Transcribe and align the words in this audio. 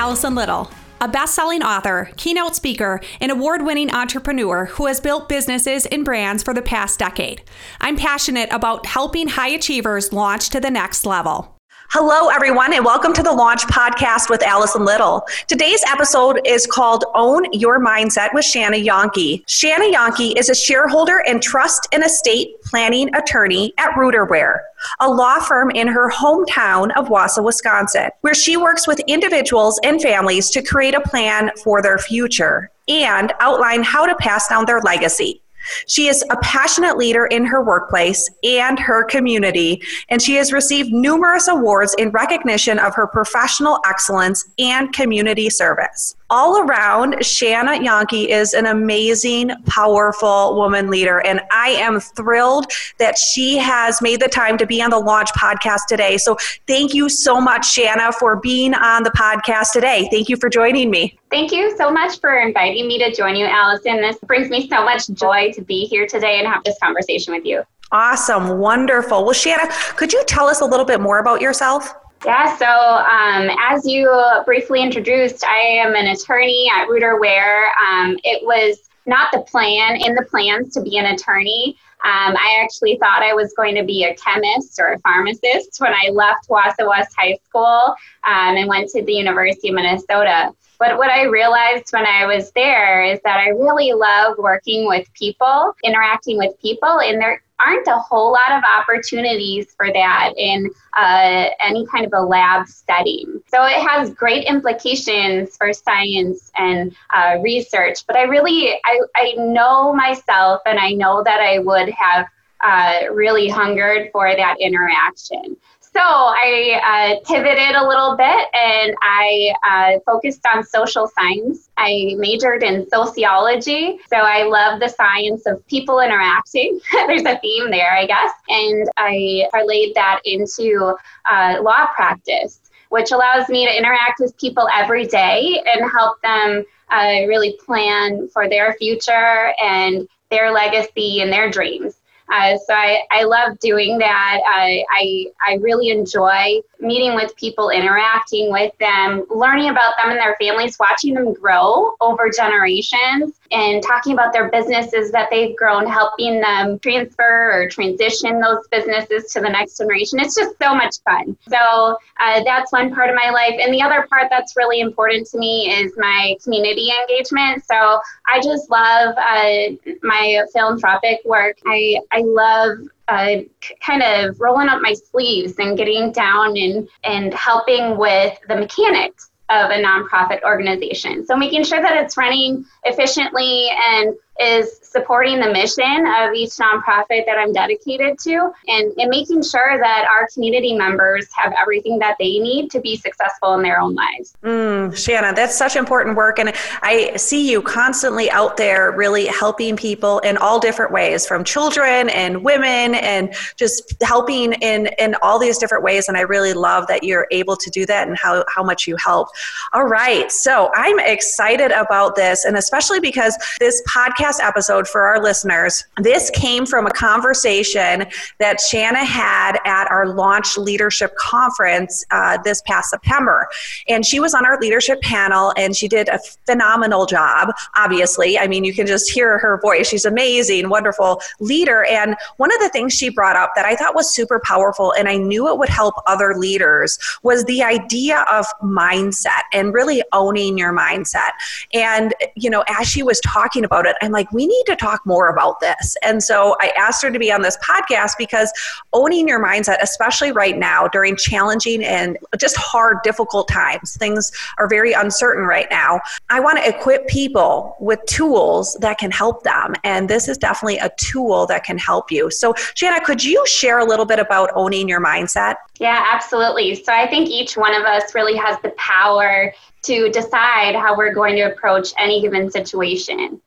Allison 0.00 0.34
Little, 0.34 0.70
a 1.02 1.08
best 1.08 1.34
selling 1.34 1.62
author, 1.62 2.10
keynote 2.16 2.56
speaker, 2.56 3.02
and 3.20 3.30
award 3.30 3.60
winning 3.60 3.90
entrepreneur 3.90 4.64
who 4.64 4.86
has 4.86 4.98
built 4.98 5.28
businesses 5.28 5.84
and 5.84 6.06
brands 6.06 6.42
for 6.42 6.54
the 6.54 6.62
past 6.62 6.98
decade. 6.98 7.42
I'm 7.82 7.98
passionate 7.98 8.48
about 8.50 8.86
helping 8.86 9.28
high 9.28 9.50
achievers 9.50 10.10
launch 10.10 10.48
to 10.50 10.58
the 10.60 10.70
next 10.70 11.04
level. 11.04 11.59
Hello, 11.92 12.28
everyone, 12.28 12.72
and 12.72 12.84
welcome 12.84 13.12
to 13.14 13.20
the 13.20 13.32
Launch 13.32 13.62
Podcast 13.62 14.30
with 14.30 14.44
Allison 14.44 14.84
Little. 14.84 15.26
Today's 15.48 15.82
episode 15.88 16.40
is 16.44 16.64
called 16.64 17.04
Own 17.16 17.52
Your 17.52 17.80
Mindset 17.80 18.32
with 18.32 18.44
Shanna 18.44 18.76
Yonke. 18.76 19.42
Shanna 19.48 19.86
Yonke 19.86 20.38
is 20.38 20.48
a 20.48 20.54
shareholder 20.54 21.24
and 21.26 21.42
trust 21.42 21.88
and 21.90 22.04
estate 22.04 22.62
planning 22.62 23.12
attorney 23.16 23.74
at 23.76 23.96
Ruder 23.96 24.24
Ware, 24.24 24.62
a 25.00 25.10
law 25.10 25.40
firm 25.40 25.72
in 25.72 25.88
her 25.88 26.08
hometown 26.08 26.96
of 26.96 27.08
Wausau, 27.08 27.42
Wisconsin, 27.42 28.10
where 28.20 28.34
she 28.34 28.56
works 28.56 28.86
with 28.86 29.00
individuals 29.08 29.80
and 29.82 30.00
families 30.00 30.48
to 30.50 30.62
create 30.62 30.94
a 30.94 31.00
plan 31.00 31.50
for 31.64 31.82
their 31.82 31.98
future 31.98 32.70
and 32.86 33.32
outline 33.40 33.82
how 33.82 34.06
to 34.06 34.14
pass 34.14 34.46
down 34.46 34.64
their 34.64 34.80
legacy. 34.82 35.42
She 35.86 36.08
is 36.08 36.24
a 36.30 36.36
passionate 36.42 36.96
leader 36.96 37.26
in 37.26 37.44
her 37.46 37.62
workplace 37.62 38.28
and 38.42 38.78
her 38.78 39.04
community, 39.04 39.82
and 40.08 40.20
she 40.20 40.34
has 40.36 40.52
received 40.52 40.92
numerous 40.92 41.48
awards 41.48 41.94
in 41.98 42.10
recognition 42.10 42.78
of 42.78 42.94
her 42.94 43.06
professional 43.06 43.80
excellence 43.86 44.48
and 44.58 44.92
community 44.92 45.50
service 45.50 46.16
all 46.30 46.60
around, 46.62 47.24
Shanna 47.24 47.72
Yonke 47.72 48.28
is 48.28 48.54
an 48.54 48.66
amazing, 48.66 49.50
powerful 49.66 50.56
woman 50.56 50.88
leader. 50.88 51.20
And 51.20 51.40
I 51.50 51.70
am 51.70 52.00
thrilled 52.00 52.70
that 52.98 53.18
she 53.18 53.58
has 53.58 54.00
made 54.00 54.20
the 54.20 54.28
time 54.28 54.56
to 54.58 54.66
be 54.66 54.80
on 54.80 54.90
the 54.90 54.98
Launch 54.98 55.30
podcast 55.30 55.86
today. 55.88 56.16
So 56.16 56.36
thank 56.66 56.94
you 56.94 57.08
so 57.08 57.40
much, 57.40 57.70
Shanna, 57.70 58.12
for 58.12 58.36
being 58.36 58.74
on 58.74 59.02
the 59.02 59.10
podcast 59.10 59.72
today. 59.72 60.08
Thank 60.10 60.28
you 60.28 60.36
for 60.36 60.48
joining 60.48 60.90
me. 60.90 61.18
Thank 61.30 61.52
you 61.52 61.76
so 61.76 61.90
much 61.90 62.20
for 62.20 62.38
inviting 62.38 62.88
me 62.88 62.98
to 62.98 63.12
join 63.12 63.36
you, 63.36 63.46
Allison. 63.46 64.00
This 64.00 64.16
brings 64.26 64.48
me 64.48 64.68
so 64.68 64.84
much 64.84 65.08
joy 65.10 65.52
to 65.52 65.62
be 65.62 65.84
here 65.84 66.06
today 66.06 66.38
and 66.38 66.46
have 66.46 66.64
this 66.64 66.78
conversation 66.82 67.34
with 67.34 67.44
you. 67.44 67.62
Awesome. 67.92 68.58
Wonderful. 68.58 69.24
Well, 69.24 69.32
Shanna, 69.32 69.68
could 69.96 70.12
you 70.12 70.24
tell 70.26 70.46
us 70.46 70.60
a 70.60 70.64
little 70.64 70.86
bit 70.86 71.00
more 71.00 71.18
about 71.18 71.40
yourself? 71.40 71.92
Yeah, 72.24 72.54
so 72.56 72.66
um, 72.66 73.56
as 73.58 73.86
you 73.86 74.12
briefly 74.44 74.82
introduced, 74.82 75.42
I 75.42 75.58
am 75.58 75.94
an 75.94 76.08
attorney 76.08 76.70
at 76.74 76.86
Ruder 76.86 77.18
Ware. 77.18 77.72
Um, 77.88 78.18
it 78.24 78.44
was 78.44 78.90
not 79.06 79.32
the 79.32 79.40
plan 79.40 79.96
in 79.96 80.14
the 80.14 80.26
plans 80.30 80.74
to 80.74 80.82
be 80.82 80.98
an 80.98 81.06
attorney. 81.06 81.76
Um, 82.04 82.36
I 82.36 82.60
actually 82.62 82.98
thought 82.98 83.22
I 83.22 83.32
was 83.32 83.54
going 83.54 83.74
to 83.74 83.84
be 83.84 84.04
a 84.04 84.14
chemist 84.14 84.78
or 84.78 84.92
a 84.92 84.98
pharmacist 85.00 85.80
when 85.80 85.92
I 85.92 86.10
left 86.10 86.48
Wausau 86.48 86.88
West 86.88 87.14
High 87.18 87.38
School 87.44 87.94
um, 88.24 88.56
and 88.56 88.68
went 88.68 88.90
to 88.90 89.02
the 89.02 89.12
University 89.12 89.68
of 89.68 89.74
Minnesota. 89.74 90.52
But 90.78 90.96
what 90.96 91.10
I 91.10 91.24
realized 91.24 91.92
when 91.92 92.06
I 92.06 92.24
was 92.24 92.52
there 92.52 93.02
is 93.04 93.20
that 93.24 93.36
I 93.38 93.48
really 93.48 93.92
love 93.92 94.38
working 94.38 94.86
with 94.86 95.12
people, 95.12 95.74
interacting 95.84 96.38
with 96.38 96.58
people, 96.60 97.00
and 97.00 97.20
there 97.20 97.42
aren't 97.64 97.86
a 97.86 97.98
whole 97.98 98.32
lot 98.32 98.52
of 98.52 98.62
opportunities 98.78 99.74
for 99.76 99.92
that 99.92 100.32
in 100.36 100.70
uh, 100.96 101.46
any 101.60 101.86
kind 101.86 102.06
of 102.06 102.12
a 102.14 102.20
lab 102.20 102.66
setting. 102.66 103.42
So 103.48 103.64
it 103.64 103.86
has 103.86 104.10
great 104.10 104.46
implications 104.46 105.56
for 105.56 105.72
science 105.72 106.50
and 106.56 106.94
uh, 107.14 107.38
research. 107.42 108.06
But 108.06 108.16
I 108.16 108.22
really, 108.22 108.80
I, 108.84 109.00
I 109.16 109.32
know 109.36 109.92
myself 109.92 110.62
and 110.66 110.78
I 110.78 110.92
know 110.92 111.22
that 111.24 111.40
I 111.40 111.58
would 111.58 111.90
have 111.90 112.26
uh, 112.62 113.12
really 113.12 113.48
hungered 113.48 114.10
for 114.12 114.34
that 114.34 114.56
interaction. 114.60 115.56
So 115.92 116.00
I 116.00 116.80
uh, 116.84 117.26
pivoted 117.26 117.74
a 117.74 117.84
little 117.84 118.16
bit 118.16 118.48
and 118.54 118.94
I 119.02 119.52
uh, 119.68 119.98
focused 120.06 120.46
on 120.54 120.62
social 120.62 121.08
science. 121.08 121.68
I 121.76 122.14
majored 122.16 122.62
in 122.62 122.88
sociology. 122.88 123.98
So 124.08 124.18
I 124.18 124.44
love 124.44 124.78
the 124.78 124.88
science 124.88 125.46
of 125.46 125.66
people 125.66 125.98
interacting. 125.98 126.78
There's 126.92 127.24
a 127.24 127.38
theme 127.40 127.72
there, 127.72 127.92
I 127.92 128.06
guess. 128.06 128.30
And 128.48 128.88
I 128.98 129.48
parlayed 129.52 129.94
that 129.94 130.20
into 130.24 130.94
uh, 131.28 131.58
law 131.60 131.86
practice, 131.96 132.60
which 132.90 133.10
allows 133.10 133.48
me 133.48 133.66
to 133.66 133.76
interact 133.76 134.20
with 134.20 134.36
people 134.38 134.68
every 134.72 135.06
day 135.06 135.60
and 135.74 135.90
help 135.90 136.22
them 136.22 136.64
uh, 136.90 137.26
really 137.26 137.58
plan 137.66 138.28
for 138.28 138.48
their 138.48 138.74
future 138.74 139.52
and 139.60 140.06
their 140.30 140.52
legacy 140.52 141.20
and 141.20 141.32
their 141.32 141.50
dreams. 141.50 141.99
Uh, 142.30 142.56
so 142.56 142.72
I, 142.74 143.02
I 143.10 143.24
love 143.24 143.58
doing 143.58 143.98
that. 143.98 144.40
I, 144.46 144.84
I, 144.90 145.26
I 145.46 145.54
really 145.56 145.90
enjoy 145.90 146.60
meeting 146.80 147.14
with 147.14 147.34
people, 147.36 147.70
interacting 147.70 148.50
with 148.50 148.76
them, 148.78 149.26
learning 149.30 149.70
about 149.70 149.94
them 149.98 150.10
and 150.10 150.18
their 150.18 150.36
families, 150.40 150.78
watching 150.78 151.14
them 151.14 151.34
grow 151.34 151.94
over 152.00 152.30
generations, 152.30 153.34
and 153.50 153.82
talking 153.82 154.12
about 154.12 154.32
their 154.32 154.50
businesses 154.50 155.10
that 155.10 155.28
they've 155.30 155.56
grown, 155.56 155.86
helping 155.86 156.40
them 156.40 156.78
transfer 156.78 157.50
or 157.52 157.68
transition 157.68 158.40
those 158.40 158.66
businesses 158.70 159.30
to 159.32 159.40
the 159.40 159.48
next 159.48 159.78
generation. 159.78 160.20
It's 160.20 160.34
just 160.34 160.56
so 160.62 160.74
much 160.74 160.96
fun. 161.04 161.36
So 161.48 161.98
uh, 162.20 162.44
that's 162.44 162.72
one 162.72 162.94
part 162.94 163.10
of 163.10 163.16
my 163.16 163.30
life. 163.30 163.58
And 163.60 163.74
the 163.74 163.82
other 163.82 164.06
part 164.08 164.28
that's 164.30 164.56
really 164.56 164.80
important 164.80 165.26
to 165.28 165.38
me 165.38 165.70
is 165.70 165.92
my 165.96 166.36
community 166.42 166.90
engagement. 167.02 167.64
So 167.64 168.00
I 168.26 168.40
just 168.42 168.70
love 168.70 169.14
uh, 169.18 169.92
my 170.02 170.44
philanthropic 170.52 171.20
work. 171.24 171.58
I, 171.66 171.98
I 172.12 172.19
love 172.22 172.78
uh, 173.08 173.42
kind 173.80 174.02
of 174.02 174.40
rolling 174.40 174.68
up 174.68 174.80
my 174.80 174.92
sleeves 174.92 175.54
and 175.58 175.76
getting 175.76 176.12
down 176.12 176.56
and, 176.56 176.88
and 177.04 177.34
helping 177.34 177.98
with 177.98 178.38
the 178.48 178.56
mechanics 178.56 179.30
of 179.50 179.70
a 179.70 179.82
nonprofit 179.82 180.42
organization. 180.44 181.26
So 181.26 181.36
making 181.36 181.64
sure 181.64 181.82
that 181.82 181.96
it's 181.96 182.16
running 182.16 182.64
efficiently 182.84 183.68
and 183.88 184.14
is 184.40 184.80
supporting 184.82 185.38
the 185.38 185.52
mission 185.52 186.06
of 186.18 186.34
each 186.34 186.50
nonprofit 186.50 187.26
that 187.26 187.36
I'm 187.38 187.52
dedicated 187.52 188.18
to 188.20 188.50
and, 188.66 188.92
and 188.98 189.08
making 189.08 189.42
sure 189.42 189.78
that 189.78 190.06
our 190.10 190.28
community 190.32 190.74
members 190.74 191.28
have 191.32 191.52
everything 191.60 191.98
that 192.00 192.16
they 192.18 192.38
need 192.38 192.70
to 192.72 192.80
be 192.80 192.96
successful 192.96 193.54
in 193.54 193.62
their 193.62 193.80
own 193.80 193.94
lives. 193.94 194.36
Mm, 194.42 194.96
Shanna, 194.96 195.32
that's 195.34 195.56
such 195.56 195.76
important 195.76 196.16
work. 196.16 196.38
And 196.38 196.52
I 196.82 197.14
see 197.16 197.50
you 197.50 197.62
constantly 197.62 198.30
out 198.30 198.56
there 198.56 198.92
really 198.92 199.26
helping 199.26 199.76
people 199.76 200.18
in 200.20 200.36
all 200.38 200.58
different 200.58 200.92
ways 200.92 201.26
from 201.26 201.44
children 201.44 202.08
and 202.08 202.42
women 202.42 202.94
and 202.94 203.34
just 203.56 203.94
helping 204.02 204.54
in, 204.54 204.88
in 204.98 205.14
all 205.22 205.38
these 205.38 205.58
different 205.58 205.84
ways. 205.84 206.08
And 206.08 206.16
I 206.16 206.22
really 206.22 206.52
love 206.52 206.86
that 206.88 207.04
you're 207.04 207.26
able 207.30 207.56
to 207.56 207.70
do 207.70 207.86
that 207.86 208.08
and 208.08 208.16
how, 208.18 208.44
how 208.48 208.64
much 208.64 208.86
you 208.86 208.96
help. 209.04 209.28
All 209.72 209.84
right. 209.84 210.32
So 210.32 210.70
I'm 210.74 210.98
excited 210.98 211.70
about 211.72 212.16
this. 212.16 212.44
And 212.44 212.56
especially 212.56 213.00
because 213.00 213.36
this 213.60 213.82
podcast 213.88 214.29
podcast 214.30 214.46
episode 214.46 214.88
for 214.88 215.02
our 215.02 215.22
listeners. 215.22 215.84
This 215.98 216.30
came 216.30 216.66
from 216.66 216.86
a 216.86 216.90
conversation 216.90 218.06
that 218.38 218.60
Shanna 218.60 219.04
had 219.04 219.58
at 219.64 219.90
our 219.90 220.08
launch 220.08 220.56
leadership 220.56 221.14
conference 221.16 222.04
uh, 222.10 222.38
this 222.42 222.62
past 222.66 222.90
September. 222.90 223.48
And 223.88 224.04
she 224.04 224.20
was 224.20 224.34
on 224.34 224.46
our 224.46 224.58
leadership 224.60 225.00
panel 225.02 225.52
and 225.56 225.76
she 225.76 225.88
did 225.88 226.08
a 226.08 226.18
phenomenal 226.46 227.06
job, 227.06 227.50
obviously. 227.76 228.38
I 228.38 228.46
mean, 228.46 228.64
you 228.64 228.74
can 228.74 228.86
just 228.86 229.10
hear 229.10 229.38
her 229.38 229.60
voice. 229.60 229.88
She's 229.88 230.04
amazing, 230.04 230.68
wonderful 230.68 231.20
leader. 231.40 231.84
And 231.84 232.16
one 232.36 232.52
of 232.52 232.60
the 232.60 232.68
things 232.68 232.92
she 232.92 233.08
brought 233.08 233.36
up 233.36 233.52
that 233.56 233.66
I 233.66 233.74
thought 233.74 233.94
was 233.94 234.14
super 234.14 234.40
powerful 234.44 234.92
and 234.92 235.08
I 235.08 235.16
knew 235.16 235.48
it 235.48 235.58
would 235.58 235.68
help 235.68 235.94
other 236.06 236.34
leaders 236.36 236.98
was 237.22 237.44
the 237.44 237.62
idea 237.62 238.24
of 238.30 238.46
mindset 238.62 239.42
and 239.52 239.72
really 239.72 240.02
owning 240.12 240.58
your 240.58 240.72
mindset. 240.72 241.30
And, 241.72 242.14
you 242.36 242.50
know, 242.50 242.64
as 242.68 242.86
she 242.86 243.02
was 243.02 243.20
talking 243.20 243.64
about 243.64 243.86
it, 243.86 243.96
I'm 244.02 244.12
like, 244.12 244.19
like, 244.20 244.30
we 244.32 244.46
need 244.46 244.64
to 244.66 244.76
talk 244.76 245.00
more 245.06 245.30
about 245.30 245.60
this. 245.60 245.96
And 246.02 246.22
so 246.22 246.54
I 246.60 246.72
asked 246.76 247.02
her 247.02 247.10
to 247.10 247.18
be 247.18 247.32
on 247.32 247.40
this 247.40 247.56
podcast 247.58 248.12
because 248.18 248.52
owning 248.92 249.26
your 249.26 249.42
mindset, 249.42 249.78
especially 249.80 250.30
right 250.30 250.58
now 250.58 250.86
during 250.88 251.16
challenging 251.16 251.82
and 251.82 252.18
just 252.38 252.54
hard, 252.58 252.98
difficult 253.02 253.48
times, 253.48 253.96
things 253.96 254.30
are 254.58 254.68
very 254.68 254.92
uncertain 254.92 255.44
right 255.44 255.68
now. 255.70 256.00
I 256.28 256.38
want 256.38 256.58
to 256.58 256.68
equip 256.68 257.06
people 257.08 257.76
with 257.80 257.98
tools 258.06 258.76
that 258.82 258.98
can 258.98 259.10
help 259.10 259.42
them. 259.42 259.74
And 259.84 260.06
this 260.06 260.28
is 260.28 260.36
definitely 260.36 260.76
a 260.76 260.90
tool 260.98 261.46
that 261.46 261.64
can 261.64 261.78
help 261.78 262.12
you. 262.12 262.30
So, 262.30 262.52
Shanna, 262.74 263.02
could 263.02 263.24
you 263.24 263.42
share 263.46 263.78
a 263.78 263.84
little 263.86 264.04
bit 264.04 264.18
about 264.18 264.50
owning 264.54 264.86
your 264.86 265.02
mindset? 265.02 265.54
Yeah, 265.78 266.04
absolutely. 266.12 266.74
So 266.74 266.92
I 266.92 267.08
think 267.08 267.30
each 267.30 267.56
one 267.56 267.74
of 267.74 267.84
us 267.84 268.14
really 268.14 268.36
has 268.36 268.58
the 268.62 268.68
power 268.76 269.54
to 269.84 270.10
decide 270.10 270.74
how 270.74 270.94
we're 270.94 271.14
going 271.14 271.36
to 271.36 271.52
approach 271.52 271.94
any 271.96 272.20
given 272.20 272.50
situation. 272.50 273.40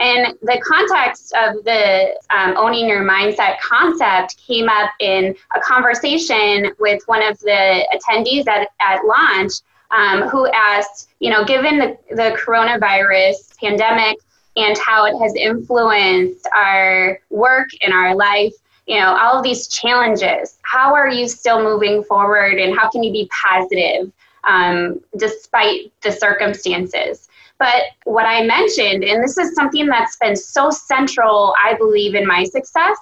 And 0.00 0.34
the 0.40 0.58
context 0.66 1.34
of 1.34 1.62
the 1.64 2.18
um, 2.30 2.56
owning 2.56 2.88
your 2.88 3.04
mindset 3.04 3.60
concept 3.60 4.38
came 4.38 4.68
up 4.68 4.90
in 4.98 5.36
a 5.54 5.60
conversation 5.60 6.72
with 6.78 7.02
one 7.06 7.22
of 7.22 7.38
the 7.40 7.86
attendees 7.94 8.48
at, 8.48 8.68
at 8.80 9.04
launch 9.04 9.52
um, 9.90 10.22
who 10.28 10.48
asked, 10.48 11.10
you 11.20 11.28
know, 11.28 11.44
given 11.44 11.78
the, 11.78 11.98
the 12.10 12.36
coronavirus 12.42 13.58
pandemic 13.58 14.16
and 14.56 14.76
how 14.78 15.04
it 15.04 15.18
has 15.18 15.34
influenced 15.34 16.48
our 16.56 17.20
work 17.28 17.68
and 17.82 17.92
our 17.92 18.16
life, 18.16 18.54
you 18.86 18.98
know, 18.98 19.14
all 19.20 19.36
of 19.36 19.42
these 19.42 19.68
challenges, 19.68 20.58
how 20.62 20.94
are 20.94 21.10
you 21.10 21.28
still 21.28 21.62
moving 21.62 22.02
forward 22.04 22.58
and 22.58 22.76
how 22.76 22.88
can 22.88 23.02
you 23.02 23.12
be 23.12 23.28
positive 23.30 24.10
um, 24.44 25.00
despite 25.16 25.92
the 26.02 26.12
circumstances. 26.12 27.28
But 27.60 27.82
what 28.04 28.24
I 28.24 28.42
mentioned, 28.42 29.04
and 29.04 29.22
this 29.22 29.36
is 29.36 29.54
something 29.54 29.86
that's 29.86 30.16
been 30.16 30.34
so 30.34 30.70
central, 30.70 31.54
I 31.62 31.74
believe, 31.74 32.14
in 32.14 32.26
my 32.26 32.42
success, 32.42 32.96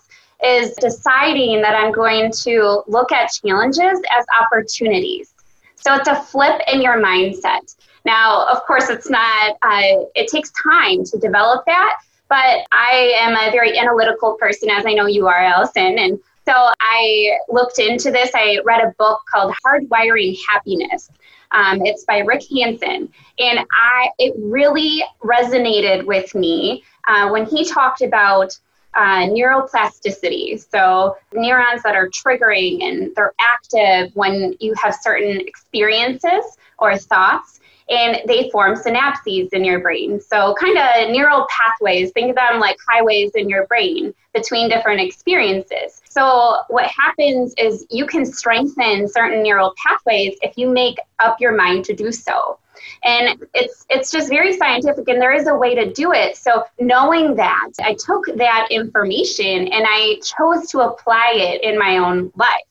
is 0.45 0.75
deciding 0.75 1.63
that 1.63 1.77
I'm 1.77 1.93
going 1.93 2.33
to 2.43 2.83
look 2.89 3.13
at 3.13 3.31
challenges 3.31 4.03
as 4.19 4.27
opportunities. 4.43 5.33
So 5.77 5.95
it's 5.95 6.09
a 6.09 6.17
flip 6.17 6.61
in 6.73 6.83
your 6.83 7.01
mindset. 7.01 7.77
Now, 8.05 8.49
of 8.49 8.65
course, 8.65 8.91
it's 8.91 9.09
not, 9.09 9.57
uh, 9.63 10.05
it 10.17 10.29
takes 10.29 10.51
time 10.61 11.05
to 11.05 11.19
develop 11.19 11.65
that, 11.67 12.01
but 12.29 12.67
I 12.73 13.15
am 13.17 13.35
a 13.37 13.53
very 13.53 13.79
analytical 13.79 14.35
person, 14.35 14.71
as 14.71 14.85
I 14.87 14.93
know 14.93 15.07
you 15.07 15.29
are, 15.29 15.41
Allison. 15.41 15.99
And 16.01 16.19
so 16.47 16.55
I 16.81 17.37
looked 17.49 17.79
into 17.79 18.11
this. 18.11 18.31
I 18.35 18.59
read 18.65 18.81
a 18.81 18.93
book 18.99 19.21
called 19.31 19.55
Hardwiring 19.65 20.37
Happiness. 20.51 21.11
Um, 21.53 21.85
it's 21.85 22.05
by 22.05 22.19
Rick 22.19 22.43
Hanson, 22.55 23.13
and 23.39 23.59
I 23.73 24.09
it 24.19 24.35
really 24.39 25.03
resonated 25.23 26.05
with 26.05 26.35
me 26.35 26.85
uh, 27.07 27.31
when 27.31 27.47
he 27.47 27.65
talked 27.65 28.03
about 28.03 28.59
uh, 28.95 29.27
neuroplasticity. 29.27 30.65
So, 30.71 31.17
neurons 31.33 31.83
that 31.83 31.95
are 31.95 32.09
triggering 32.09 32.83
and 32.83 33.15
they're 33.15 33.35
active 33.41 34.15
when 34.15 34.55
you 34.61 34.75
have 34.83 34.95
certain 35.01 35.41
experiences 35.41 36.57
or 36.79 36.97
thoughts, 36.97 37.61
and 37.89 38.21
they 38.27 38.51
form 38.51 38.75
synapses 38.75 39.53
in 39.53 39.65
your 39.65 39.81
brain. 39.81 40.21
So, 40.21 40.55
kind 40.59 40.79
of 40.79 41.11
neural 41.11 41.47
pathways, 41.51 42.11
think 42.13 42.31
of 42.31 42.37
them 42.37 42.61
like 42.61 42.77
highways 42.89 43.31
in 43.35 43.49
your 43.49 43.67
brain 43.67 44.15
between 44.35 44.69
different 44.69 45.01
experiences. 45.01 46.03
So, 46.09 46.57
what 46.69 46.91
happens 46.91 47.55
is 47.59 47.87
you 47.91 48.07
can 48.07 48.27
strengthen 48.27 49.09
certain 49.09 49.43
neural 49.43 49.75
pathways 49.85 50.37
if 50.43 50.57
you 50.57 50.71
make 50.71 50.99
up 51.21 51.41
your 51.41 51.57
mind 51.57 51.85
to 51.87 51.95
do 51.95 52.13
so 52.13 52.59
and 53.05 53.45
it's 53.55 53.87
it's 53.89 54.11
just 54.11 54.29
very 54.29 54.57
scientific 54.57 55.09
and 55.09 55.21
there 55.21 55.33
is 55.33 55.47
a 55.47 55.55
way 55.55 55.75
to 55.75 55.93
do 55.93 56.13
it. 56.13 56.37
So 56.37 56.65
knowing 56.81 57.35
that 57.37 57.71
i 57.81 57.95
took 57.95 58.27
that 58.37 58.69
information 58.71 59.69
and 59.69 59.85
i 59.89 60.21
chose 60.23 60.69
to 60.71 60.81
apply 60.81 61.33
it 61.37 61.63
in 61.63 61.79
my 61.79 61.99
own 61.99 62.33
life. 62.37 62.69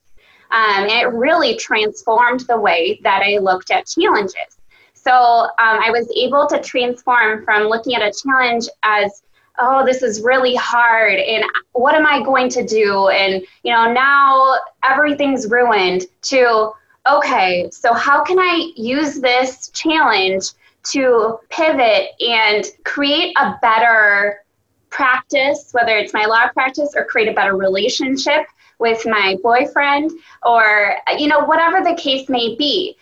Um, 0.49 0.83
and 0.83 0.91
it 0.91 1.07
really 1.07 1.57
transformed 1.57 2.41
the 2.41 2.59
way 2.59 2.99
that 3.03 3.21
i 3.23 3.37
looked 3.37 3.71
at 3.71 3.87
challenges. 3.87 4.57
So 4.93 5.11
um, 5.11 5.49
i 5.59 5.89
was 5.91 6.11
able 6.15 6.47
to 6.47 6.61
transform 6.61 7.43
from 7.43 7.63
looking 7.63 7.95
at 7.95 8.01
a 8.01 8.11
challenge 8.11 8.67
as 8.83 9.23
oh 9.59 9.85
this 9.85 10.03
is 10.03 10.21
really 10.21 10.55
hard 10.55 11.17
and 11.19 11.43
what 11.73 11.95
am 11.95 12.05
i 12.05 12.23
going 12.23 12.49
to 12.49 12.65
do? 12.65 13.09
And 13.09 13.43
you 13.63 13.73
know 13.73 13.91
now 13.91 14.55
everything's 14.83 15.49
ruined 15.49 16.05
to 16.23 16.73
okay, 17.09 17.69
so 17.71 17.93
how 17.93 18.23
can 18.23 18.39
I 18.39 18.71
use 18.75 19.19
this 19.19 19.69
challenge 19.69 20.51
to 20.91 21.39
pivot 21.49 22.09
and 22.21 22.65
create 22.85 23.35
a 23.37 23.57
better 23.61 24.43
practice, 24.89 25.69
whether 25.73 25.97
it's 25.97 26.13
my 26.13 26.25
law 26.25 26.47
practice 26.53 26.93
or 26.95 27.05
create 27.05 27.27
a 27.27 27.33
better 27.33 27.55
relationship 27.55 28.45
with 28.79 29.05
my 29.05 29.35
boyfriend 29.43 30.11
or, 30.45 30.95
you 31.17 31.27
know, 31.27 31.39
whatever 31.45 31.83
the 31.83 31.95
case 31.95 32.29
may 32.29 32.55
be. 32.55 32.95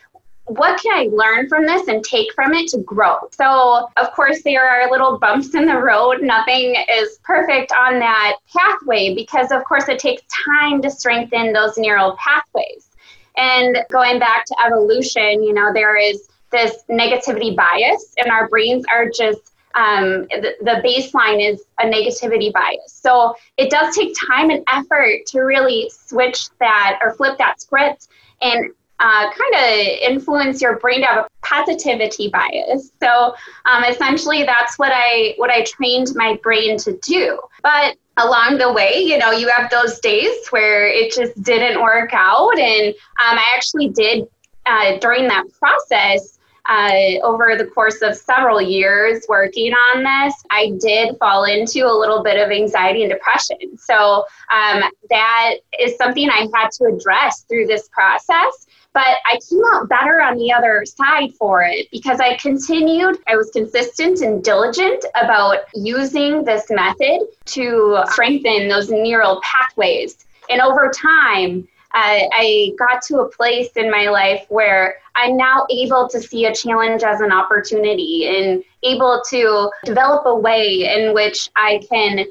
What 0.46 0.80
can 0.80 0.96
I 0.96 1.08
learn 1.12 1.48
from 1.48 1.66
this 1.66 1.88
and 1.88 2.04
take 2.04 2.32
from 2.32 2.54
it 2.54 2.68
to 2.68 2.78
grow? 2.78 3.16
So, 3.32 3.88
of 3.96 4.12
course, 4.12 4.42
there 4.42 4.68
are 4.68 4.90
little 4.90 5.18
bumps 5.18 5.54
in 5.54 5.66
the 5.66 5.76
road. 5.76 6.22
Nothing 6.22 6.76
is 6.88 7.18
perfect 7.24 7.72
on 7.72 7.98
that 7.98 8.36
pathway 8.56 9.14
because, 9.14 9.50
of 9.50 9.64
course, 9.64 9.88
it 9.88 9.98
takes 9.98 10.22
time 10.46 10.80
to 10.82 10.90
strengthen 10.90 11.52
those 11.52 11.76
neural 11.76 12.16
pathways. 12.16 12.90
And 13.36 13.78
going 13.90 14.18
back 14.18 14.44
to 14.46 14.56
evolution, 14.64 15.42
you 15.42 15.52
know, 15.52 15.72
there 15.72 15.96
is 15.96 16.28
this 16.52 16.82
negativity 16.90 17.54
bias, 17.54 18.14
and 18.18 18.30
our 18.30 18.48
brains 18.48 18.84
are 18.90 19.10
just 19.10 19.52
um, 19.74 20.26
the, 20.30 20.54
the 20.60 20.80
baseline 20.82 21.46
is 21.46 21.62
a 21.80 21.84
negativity 21.84 22.50
bias. 22.52 22.92
So 22.92 23.36
it 23.58 23.70
does 23.70 23.94
take 23.94 24.14
time 24.28 24.50
and 24.50 24.64
effort 24.68 25.26
to 25.26 25.40
really 25.40 25.90
switch 25.94 26.48
that 26.60 26.98
or 27.02 27.14
flip 27.14 27.36
that 27.38 27.60
script 27.60 28.08
and 28.40 28.72
uh, 28.98 29.30
kind 29.30 29.54
of 29.54 30.10
influence 30.10 30.62
your 30.62 30.78
brain 30.78 31.00
to 31.00 31.06
have 31.06 31.26
a 31.26 31.28
positivity 31.46 32.28
bias. 32.28 32.90
So 33.02 33.34
um, 33.66 33.84
essentially, 33.84 34.44
that's 34.44 34.78
what 34.78 34.92
I 34.94 35.34
what 35.36 35.50
I 35.50 35.64
trained 35.64 36.08
my 36.14 36.38
brain 36.42 36.78
to 36.78 36.98
do. 37.04 37.38
But 37.62 37.96
along 38.16 38.58
the 38.58 38.72
way, 38.72 38.98
you 38.98 39.18
know, 39.18 39.30
you 39.30 39.48
have 39.48 39.70
those 39.70 39.98
days 40.00 40.48
where 40.50 40.86
it 40.86 41.12
just 41.12 41.40
didn't 41.42 41.82
work 41.82 42.10
out. 42.12 42.58
And 42.58 42.88
um, 42.88 43.38
I 43.38 43.44
actually 43.54 43.88
did 43.88 44.26
uh, 44.64 44.98
during 44.98 45.28
that 45.28 45.44
process. 45.58 46.32
Uh, 46.68 47.20
over 47.22 47.54
the 47.56 47.66
course 47.66 48.02
of 48.02 48.16
several 48.16 48.60
years 48.60 49.24
working 49.28 49.72
on 49.72 50.02
this, 50.02 50.34
I 50.50 50.72
did 50.80 51.16
fall 51.18 51.44
into 51.44 51.86
a 51.86 51.94
little 51.96 52.24
bit 52.24 52.44
of 52.44 52.50
anxiety 52.50 53.04
and 53.04 53.12
depression. 53.12 53.78
So 53.78 54.24
um, 54.50 54.82
that 55.08 55.54
is 55.78 55.96
something 55.96 56.28
I 56.28 56.48
had 56.52 56.70
to 56.72 56.86
address 56.86 57.44
through 57.48 57.66
this 57.68 57.88
process. 57.92 58.65
But 58.96 59.18
I 59.26 59.38
came 59.50 59.60
out 59.74 59.90
better 59.90 60.22
on 60.22 60.38
the 60.38 60.50
other 60.50 60.86
side 60.86 61.34
for 61.34 61.62
it 61.62 61.86
because 61.92 62.18
I 62.18 62.38
continued, 62.38 63.18
I 63.26 63.36
was 63.36 63.50
consistent 63.50 64.22
and 64.22 64.42
diligent 64.42 65.04
about 65.14 65.58
using 65.74 66.44
this 66.44 66.70
method 66.70 67.26
to 67.44 68.02
strengthen 68.12 68.68
those 68.68 68.88
neural 68.88 69.42
pathways. 69.42 70.24
And 70.48 70.62
over 70.62 70.90
time, 70.90 71.68
uh, 71.92 72.24
I 72.32 72.72
got 72.78 73.02
to 73.08 73.18
a 73.18 73.28
place 73.28 73.68
in 73.76 73.90
my 73.90 74.08
life 74.08 74.46
where 74.48 74.94
I'm 75.14 75.36
now 75.36 75.66
able 75.68 76.08
to 76.08 76.18
see 76.18 76.46
a 76.46 76.54
challenge 76.54 77.02
as 77.02 77.20
an 77.20 77.32
opportunity 77.32 78.34
and 78.34 78.64
able 78.82 79.22
to 79.28 79.70
develop 79.84 80.24
a 80.24 80.34
way 80.34 80.90
in 80.90 81.12
which 81.12 81.50
I 81.54 81.82
can 81.92 82.24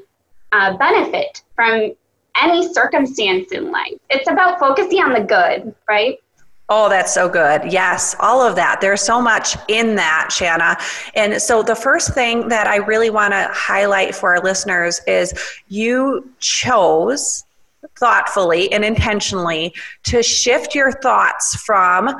uh, 0.50 0.76
benefit 0.78 1.44
from 1.54 1.92
any 2.42 2.72
circumstance 2.72 3.52
in 3.52 3.70
life. 3.70 3.94
It's 4.10 4.28
about 4.28 4.58
focusing 4.58 4.98
on 4.98 5.12
the 5.12 5.20
good, 5.20 5.72
right? 5.88 6.18
Oh, 6.68 6.88
that's 6.88 7.14
so 7.14 7.28
good. 7.28 7.70
Yes, 7.70 8.16
all 8.18 8.42
of 8.42 8.56
that. 8.56 8.80
There's 8.80 9.00
so 9.00 9.20
much 9.22 9.56
in 9.68 9.94
that, 9.96 10.30
Shanna. 10.32 10.76
And 11.14 11.40
so, 11.40 11.62
the 11.62 11.76
first 11.76 12.12
thing 12.12 12.48
that 12.48 12.66
I 12.66 12.76
really 12.76 13.10
want 13.10 13.32
to 13.34 13.48
highlight 13.52 14.16
for 14.16 14.34
our 14.34 14.42
listeners 14.42 15.00
is 15.06 15.32
you 15.68 16.28
chose 16.40 17.44
thoughtfully 17.98 18.72
and 18.72 18.84
intentionally 18.84 19.74
to 20.04 20.24
shift 20.24 20.74
your 20.74 20.90
thoughts 20.90 21.54
from 21.56 22.16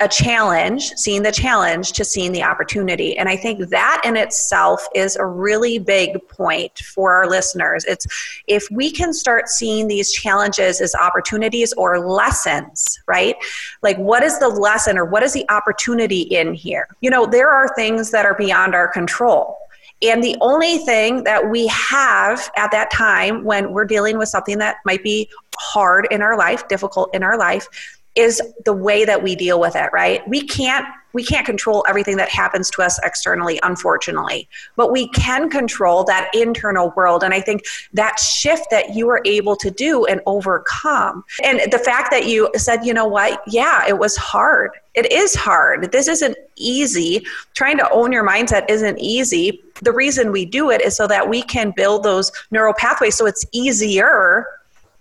a 0.00 0.08
challenge, 0.08 0.92
seeing 0.94 1.22
the 1.22 1.32
challenge 1.32 1.92
to 1.92 2.04
seeing 2.04 2.30
the 2.30 2.42
opportunity. 2.42 3.18
And 3.18 3.28
I 3.28 3.36
think 3.36 3.68
that 3.70 4.00
in 4.04 4.16
itself 4.16 4.86
is 4.94 5.16
a 5.16 5.26
really 5.26 5.80
big 5.80 6.26
point 6.28 6.78
for 6.78 7.12
our 7.12 7.28
listeners. 7.28 7.84
It's 7.84 8.06
if 8.46 8.64
we 8.70 8.92
can 8.92 9.12
start 9.12 9.48
seeing 9.48 9.88
these 9.88 10.12
challenges 10.12 10.80
as 10.80 10.94
opportunities 10.94 11.72
or 11.72 11.98
lessons, 11.98 13.00
right? 13.08 13.34
Like, 13.82 13.96
what 13.98 14.22
is 14.22 14.38
the 14.38 14.48
lesson 14.48 14.98
or 14.98 15.04
what 15.04 15.24
is 15.24 15.32
the 15.32 15.44
opportunity 15.50 16.22
in 16.22 16.54
here? 16.54 16.86
You 17.00 17.10
know, 17.10 17.26
there 17.26 17.50
are 17.50 17.68
things 17.74 18.12
that 18.12 18.24
are 18.24 18.34
beyond 18.34 18.76
our 18.76 18.86
control. 18.86 19.56
And 20.00 20.22
the 20.22 20.36
only 20.40 20.78
thing 20.78 21.24
that 21.24 21.50
we 21.50 21.66
have 21.66 22.52
at 22.56 22.70
that 22.70 22.92
time 22.92 23.42
when 23.42 23.72
we're 23.72 23.84
dealing 23.84 24.16
with 24.16 24.28
something 24.28 24.58
that 24.58 24.76
might 24.84 25.02
be 25.02 25.28
hard 25.58 26.06
in 26.12 26.22
our 26.22 26.38
life, 26.38 26.68
difficult 26.68 27.12
in 27.14 27.24
our 27.24 27.36
life, 27.36 27.66
is 28.14 28.42
the 28.64 28.72
way 28.72 29.04
that 29.04 29.22
we 29.22 29.36
deal 29.36 29.60
with 29.60 29.76
it 29.76 29.90
right? 29.92 30.26
We 30.28 30.46
can't 30.46 30.86
we 31.14 31.24
can't 31.24 31.46
control 31.46 31.84
everything 31.88 32.16
that 32.18 32.28
happens 32.28 32.70
to 32.70 32.82
us 32.82 33.00
externally 33.02 33.58
unfortunately 33.62 34.48
but 34.76 34.92
we 34.92 35.08
can 35.08 35.48
control 35.48 36.04
that 36.04 36.30
internal 36.34 36.92
world. 36.96 37.22
And 37.22 37.32
i 37.34 37.40
think 37.40 37.64
that 37.92 38.18
shift 38.18 38.66
that 38.70 38.94
you 38.94 39.06
were 39.06 39.22
able 39.24 39.56
to 39.56 39.70
do 39.70 40.04
and 40.06 40.20
overcome 40.26 41.24
and 41.42 41.60
the 41.72 41.78
fact 41.78 42.10
that 42.10 42.26
you 42.26 42.50
said 42.56 42.84
you 42.84 42.94
know 42.94 43.06
what? 43.06 43.42
Yeah 43.46 43.86
it 43.88 43.98
was 43.98 44.16
hard. 44.16 44.70
It 44.94 45.12
is 45.12 45.34
hard. 45.34 45.92
This 45.92 46.08
isn't 46.08 46.36
easy. 46.56 47.24
Trying 47.54 47.78
to 47.78 47.88
own 47.90 48.10
your 48.10 48.26
mindset 48.26 48.68
isn't 48.68 48.98
easy. 48.98 49.62
The 49.82 49.92
reason 49.92 50.32
we 50.32 50.44
do 50.44 50.70
it 50.70 50.80
is 50.82 50.96
so 50.96 51.06
that 51.06 51.28
we 51.28 51.42
can 51.42 51.72
build 51.76 52.02
those 52.02 52.32
neural 52.50 52.74
pathways 52.74 53.14
so 53.14 53.26
it's 53.26 53.44
easier 53.52 54.44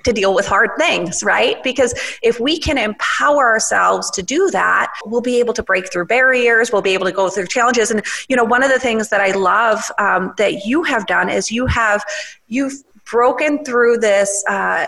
to 0.08 0.14
deal 0.14 0.34
with 0.34 0.48
hard 0.48 0.72
things, 0.78 1.22
right? 1.22 1.62
Because 1.64 1.94
if 2.24 2.40
we 2.40 2.58
can 2.58 2.78
empower 2.78 3.52
ourselves 3.52 4.10
to 4.12 4.24
do 4.24 4.50
that, 4.52 4.94
we'll 5.06 5.22
be 5.22 5.40
able 5.40 5.54
to 5.54 5.62
break 5.62 5.92
through 5.92 6.06
barriers, 6.06 6.72
we'll 6.72 6.82
be 6.82 6.94
able 6.94 7.06
to 7.06 7.12
go 7.12 7.30
through 7.30 7.48
challenges. 7.48 7.92
And, 7.92 8.02
you 8.30 8.36
know, 8.36 8.46
one 8.46 8.64
of 8.64 8.72
the 8.72 8.80
things 8.80 9.10
that 9.10 9.20
I 9.20 9.32
love 9.32 9.84
um, 10.00 10.34
that 10.38 10.66
you 10.66 10.84
have 10.84 11.06
done 11.08 11.30
is 11.30 11.52
you 11.52 11.66
have, 11.66 12.04
you've 12.48 12.84
broken 13.06 13.64
through 13.66 13.98
this. 13.98 14.44
Uh, 14.50 14.88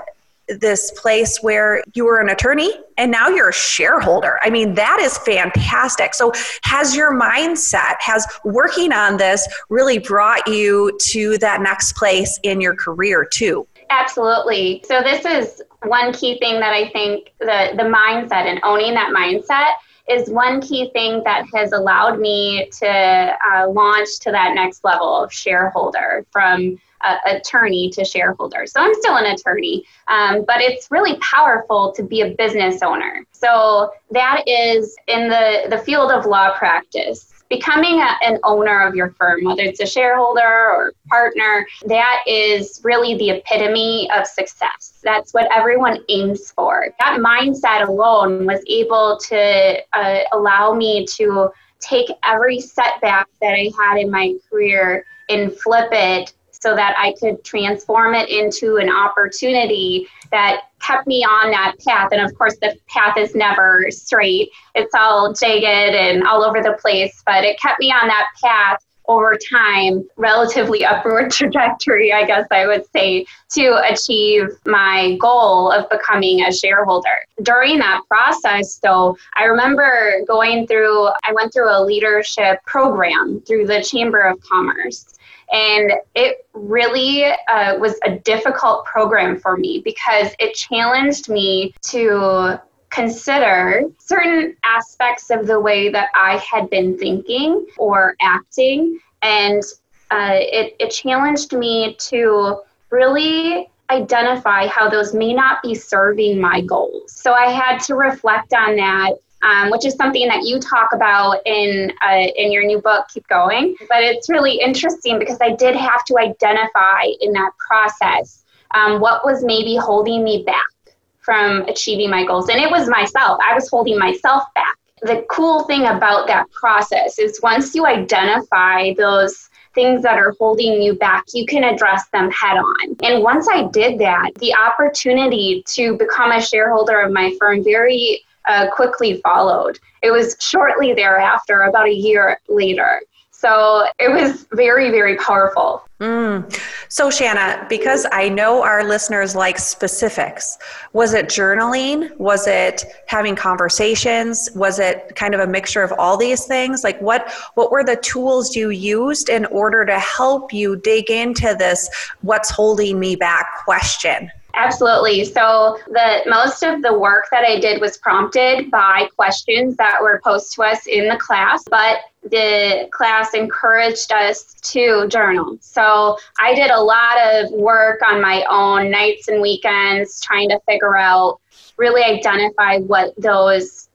this 0.59 0.89
place 0.99 1.43
where 1.43 1.83
you 1.93 2.03
were 2.03 2.19
an 2.19 2.29
attorney 2.29 2.71
and 2.97 3.11
now 3.11 3.27
you're 3.27 3.49
a 3.49 3.53
shareholder. 3.53 4.39
I 4.41 4.49
mean, 4.49 4.73
that 4.73 4.99
is 4.99 5.15
fantastic. 5.19 6.15
So, 6.15 6.33
has 6.63 6.95
your 6.95 7.13
mindset, 7.13 7.97
has 7.99 8.25
working 8.43 8.91
on 8.91 9.17
this 9.17 9.47
really 9.69 9.99
brought 9.99 10.47
you 10.47 10.97
to 11.09 11.37
that 11.37 11.61
next 11.61 11.95
place 11.95 12.39
in 12.41 12.61
your 12.61 12.75
career 12.75 13.27
too? 13.31 13.67
Absolutely. 13.89 14.83
So 14.87 15.01
this 15.01 15.25
is 15.25 15.61
one 15.83 16.13
key 16.13 16.37
thing 16.39 16.59
that 16.59 16.73
I 16.73 16.89
think 16.89 17.33
the 17.39 17.73
the 17.75 17.83
mindset 17.83 18.45
and 18.45 18.59
owning 18.63 18.93
that 18.93 19.11
mindset 19.11 19.73
is 20.09 20.29
one 20.29 20.61
key 20.61 20.89
thing 20.91 21.21
that 21.23 21.45
has 21.53 21.71
allowed 21.71 22.19
me 22.19 22.69
to 22.79 22.87
uh, 22.87 23.69
launch 23.69 24.19
to 24.21 24.31
that 24.31 24.55
next 24.55 24.83
level 24.83 25.23
of 25.23 25.31
shareholder 25.31 26.25
from 26.31 26.79
attorney 27.25 27.89
to 27.89 28.03
shareholder. 28.03 28.65
So 28.65 28.81
I'm 28.81 28.93
still 28.95 29.15
an 29.15 29.25
attorney, 29.25 29.85
um, 30.07 30.43
but 30.45 30.61
it's 30.61 30.91
really 30.91 31.17
powerful 31.19 31.93
to 31.93 32.03
be 32.03 32.21
a 32.21 32.31
business 32.31 32.81
owner. 32.81 33.25
So 33.31 33.91
that 34.11 34.43
is 34.47 34.95
in 35.07 35.29
the, 35.29 35.67
the 35.69 35.77
field 35.77 36.11
of 36.11 36.25
law 36.25 36.57
practice 36.57 37.38
becoming 37.49 37.99
a, 37.99 38.15
an 38.21 38.39
owner 38.43 38.87
of 38.87 38.95
your 38.95 39.11
firm, 39.11 39.43
whether 39.43 39.63
it's 39.63 39.79
a 39.79 39.85
shareholder 39.85 40.41
or 40.41 40.93
partner, 41.09 41.65
that 41.85 42.23
is 42.27 42.79
really 42.83 43.17
the 43.17 43.31
epitome 43.31 44.09
of 44.15 44.27
success. 44.27 44.99
That's 45.03 45.33
what 45.33 45.49
everyone 45.55 45.99
aims 46.09 46.51
for. 46.51 46.93
That 46.99 47.19
mindset 47.19 47.87
alone 47.87 48.45
was 48.45 48.61
able 48.67 49.17
to 49.29 49.81
uh, 49.93 50.19
allow 50.31 50.73
me 50.73 51.05
to 51.17 51.49
take 51.79 52.09
every 52.23 52.59
setback 52.59 53.27
that 53.41 53.53
I 53.53 53.71
had 53.77 53.97
in 53.97 54.11
my 54.11 54.35
career 54.49 55.05
and 55.29 55.53
flip 55.53 55.89
it 55.91 56.33
so 56.59 56.75
that 56.75 56.95
I 56.97 57.13
could 57.19 57.43
transform 57.43 58.15
it 58.15 58.29
into 58.29 58.77
an 58.77 58.89
opportunity 58.89 60.07
that 60.31 60.63
kept 60.79 61.07
me 61.07 61.23
on 61.23 61.51
that 61.51 61.75
path. 61.85 62.09
And 62.11 62.21
of 62.21 62.37
course, 62.37 62.57
the 62.61 62.77
path 62.87 63.17
is 63.17 63.35
never 63.35 63.87
straight, 63.89 64.49
it's 64.75 64.93
all 64.93 65.33
jagged 65.33 65.95
and 65.95 66.23
all 66.27 66.43
over 66.43 66.61
the 66.61 66.77
place, 66.81 67.23
but 67.25 67.43
it 67.43 67.59
kept 67.59 67.79
me 67.79 67.91
on 67.91 68.07
that 68.07 68.27
path 68.41 68.85
over 69.09 69.37
time, 69.51 70.07
relatively 70.15 70.85
upward 70.85 71.31
trajectory, 71.31 72.13
I 72.13 72.25
guess 72.25 72.45
I 72.51 72.67
would 72.67 72.85
say, 72.95 73.25
to 73.55 73.81
achieve 73.91 74.49
my 74.65 75.17
goal 75.19 75.71
of 75.71 75.89
becoming 75.89 76.43
a 76.43 76.53
shareholder. 76.53 77.09
During 77.41 77.79
that 77.79 78.01
process, 78.07 78.77
though, 78.77 79.17
I 79.35 79.45
remember 79.45 80.21
going 80.27 80.67
through, 80.67 81.07
I 81.07 81.33
went 81.33 81.51
through 81.51 81.75
a 81.75 81.83
leadership 81.83 82.59
program 82.65 83.41
through 83.47 83.65
the 83.65 83.83
Chamber 83.83 84.21
of 84.21 84.39
Commerce. 84.41 85.05
And 85.51 85.93
it 86.15 86.45
really 86.53 87.25
uh, 87.25 87.77
was 87.77 87.99
a 88.05 88.17
difficult 88.19 88.85
program 88.85 89.39
for 89.39 89.57
me 89.57 89.81
because 89.83 90.33
it 90.39 90.53
challenged 90.53 91.29
me 91.29 91.73
to 91.83 92.61
consider 92.89 93.83
certain 93.99 94.55
aspects 94.63 95.29
of 95.29 95.47
the 95.47 95.59
way 95.59 95.89
that 95.89 96.09
I 96.15 96.37
had 96.37 96.69
been 96.69 96.97
thinking 96.97 97.65
or 97.77 98.15
acting. 98.21 98.99
And 99.21 99.63
uh, 100.11 100.33
it, 100.33 100.75
it 100.79 100.89
challenged 100.89 101.53
me 101.53 101.95
to 101.99 102.61
really 102.89 103.69
identify 103.91 104.67
how 104.67 104.89
those 104.89 105.13
may 105.13 105.33
not 105.33 105.61
be 105.63 105.73
serving 105.73 106.39
my 106.39 106.61
goals. 106.61 107.11
So 107.11 107.33
I 107.33 107.51
had 107.51 107.79
to 107.83 107.95
reflect 107.95 108.53
on 108.53 108.75
that 108.75 109.13
um, 109.41 109.69
which 109.69 109.85
is 109.85 109.95
something 109.95 110.27
that 110.27 110.43
you 110.43 110.59
talk 110.59 110.89
about 110.93 111.39
in 111.45 111.91
uh, 112.05 112.27
in 112.35 112.51
your 112.51 112.65
new 112.65 112.81
book, 112.81 113.07
Keep 113.13 113.27
Going. 113.27 113.75
But 113.87 114.03
it's 114.03 114.29
really 114.29 114.59
interesting 114.59 115.19
because 115.19 115.37
I 115.41 115.55
did 115.55 115.75
have 115.75 116.03
to 116.05 116.17
identify 116.17 117.03
in 117.21 117.31
that 117.33 117.51
process 117.57 118.43
um, 118.71 118.99
what 118.99 119.25
was 119.25 119.43
maybe 119.43 119.75
holding 119.75 120.23
me 120.23 120.43
back 120.45 120.95
from 121.21 121.61
achieving 121.63 122.09
my 122.09 122.25
goals, 122.25 122.49
and 122.49 122.59
it 122.59 122.69
was 122.69 122.89
myself. 122.89 123.39
I 123.45 123.53
was 123.53 123.69
holding 123.69 123.97
myself 123.97 124.43
back. 124.55 124.75
The 125.01 125.25
cool 125.29 125.63
thing 125.63 125.85
about 125.85 126.27
that 126.27 126.51
process 126.51 127.19
is 127.19 127.39
once 127.41 127.73
you 127.73 127.85
identify 127.85 128.93
those 128.95 129.49
things 129.73 130.01
that 130.01 130.17
are 130.17 130.35
holding 130.39 130.81
you 130.81 130.93
back, 130.95 131.23
you 131.33 131.45
can 131.45 131.63
address 131.63 132.07
them 132.09 132.29
head 132.31 132.57
on. 132.57 132.95
And 133.03 133.23
once 133.23 133.47
I 133.47 133.67
did 133.67 133.99
that, 133.99 134.31
the 134.35 134.53
opportunity 134.55 135.63
to 135.67 135.95
become 135.97 136.31
a 136.31 136.41
shareholder 136.41 136.99
of 136.99 137.11
my 137.11 137.33
firm 137.39 137.63
very 137.63 138.23
uh, 138.49 138.69
quickly 138.71 139.21
followed. 139.21 139.79
It 140.03 140.11
was 140.11 140.35
shortly 140.39 140.93
thereafter, 140.93 141.61
about 141.63 141.87
a 141.87 141.93
year 141.93 142.39
later. 142.49 143.01
So 143.31 143.85
it 143.99 144.11
was 144.11 144.47
very, 144.51 144.89
very 144.91 145.15
powerful. 145.15 145.87
Mm. 146.01 146.53
So, 146.89 147.09
Shanna, 147.09 147.65
because 147.69 148.05
I 148.11 148.27
know 148.27 148.63
our 148.63 148.83
listeners 148.83 149.33
like 149.33 149.57
specifics, 149.57 150.57
was 150.91 151.13
it 151.13 151.27
journaling? 151.27 152.17
Was 152.17 152.47
it 152.47 152.83
having 153.07 153.37
conversations? 153.37 154.49
Was 154.55 154.79
it 154.79 155.15
kind 155.15 155.33
of 155.33 155.39
a 155.39 155.47
mixture 155.47 155.83
of 155.83 155.93
all 155.97 156.17
these 156.17 156.47
things? 156.47 156.83
Like, 156.83 156.99
what 157.01 157.31
what 157.53 157.71
were 157.71 157.83
the 157.83 157.95
tools 157.95 158.57
you 158.57 158.71
used 158.71 159.29
in 159.29 159.45
order 159.45 159.85
to 159.85 159.97
help 159.99 160.51
you 160.51 160.75
dig 160.75 161.09
into 161.09 161.55
this 161.57 161.89
"What's 162.19 162.49
holding 162.49 162.99
me 162.99 163.15
back?" 163.15 163.63
question? 163.63 164.31
Absolutely. 164.55 165.25
So 165.25 165.77
the 165.87 166.21
most 166.25 166.63
of 166.63 166.81
the 166.81 166.97
work 166.97 167.25
that 167.31 167.43
I 167.43 167.59
did 167.59 167.79
was 167.79 167.97
prompted 167.97 168.71
by 168.71 169.07
questions 169.15 169.75
that 169.77 169.99
were 170.01 170.19
posed 170.23 170.53
to 170.55 170.63
us 170.63 170.87
in 170.87 171.07
the 171.07 171.17
class, 171.17 171.63
but 171.69 171.99
the 172.23 172.89
class 172.91 173.33
encouraged 173.33 174.11
us 174.11 174.55
to 174.61 175.07
journal. 175.07 175.57
So 175.61 176.17
I 176.39 176.55
did 176.55 176.71
a 176.71 176.81
lot 176.81 177.17
of 177.33 177.51
work 177.51 178.01
on 178.07 178.21
my 178.21 178.43
own 178.49 178.91
nights 178.91 179.27
and 179.27 179.41
weekends 179.41 180.19
trying 180.21 180.49
to 180.49 180.59
figure 180.67 180.97
out 180.97 181.39
really 181.77 182.03
identify 182.03 182.79
what 182.79 183.13
those 183.17 183.88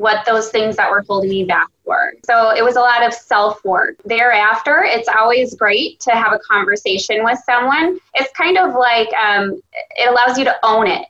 what 0.00 0.24
those 0.24 0.48
things 0.50 0.76
that 0.76 0.90
were 0.90 1.04
holding 1.06 1.30
me 1.30 1.44
back 1.44 1.68
were. 1.84 2.14
So 2.24 2.50
it 2.50 2.64
was 2.64 2.76
a 2.76 2.80
lot 2.80 3.06
of 3.06 3.12
self 3.12 3.62
work. 3.64 3.96
Thereafter, 4.04 4.82
it's 4.84 5.08
always 5.08 5.54
great 5.54 6.00
to 6.00 6.12
have 6.12 6.32
a 6.32 6.38
conversation 6.38 7.22
with 7.22 7.38
someone. 7.44 7.98
It's 8.14 8.32
kind 8.32 8.56
of 8.56 8.74
like 8.74 9.12
um, 9.14 9.60
it 9.96 10.08
allows 10.08 10.38
you 10.38 10.44
to 10.44 10.56
own 10.62 10.86
it. 10.86 11.06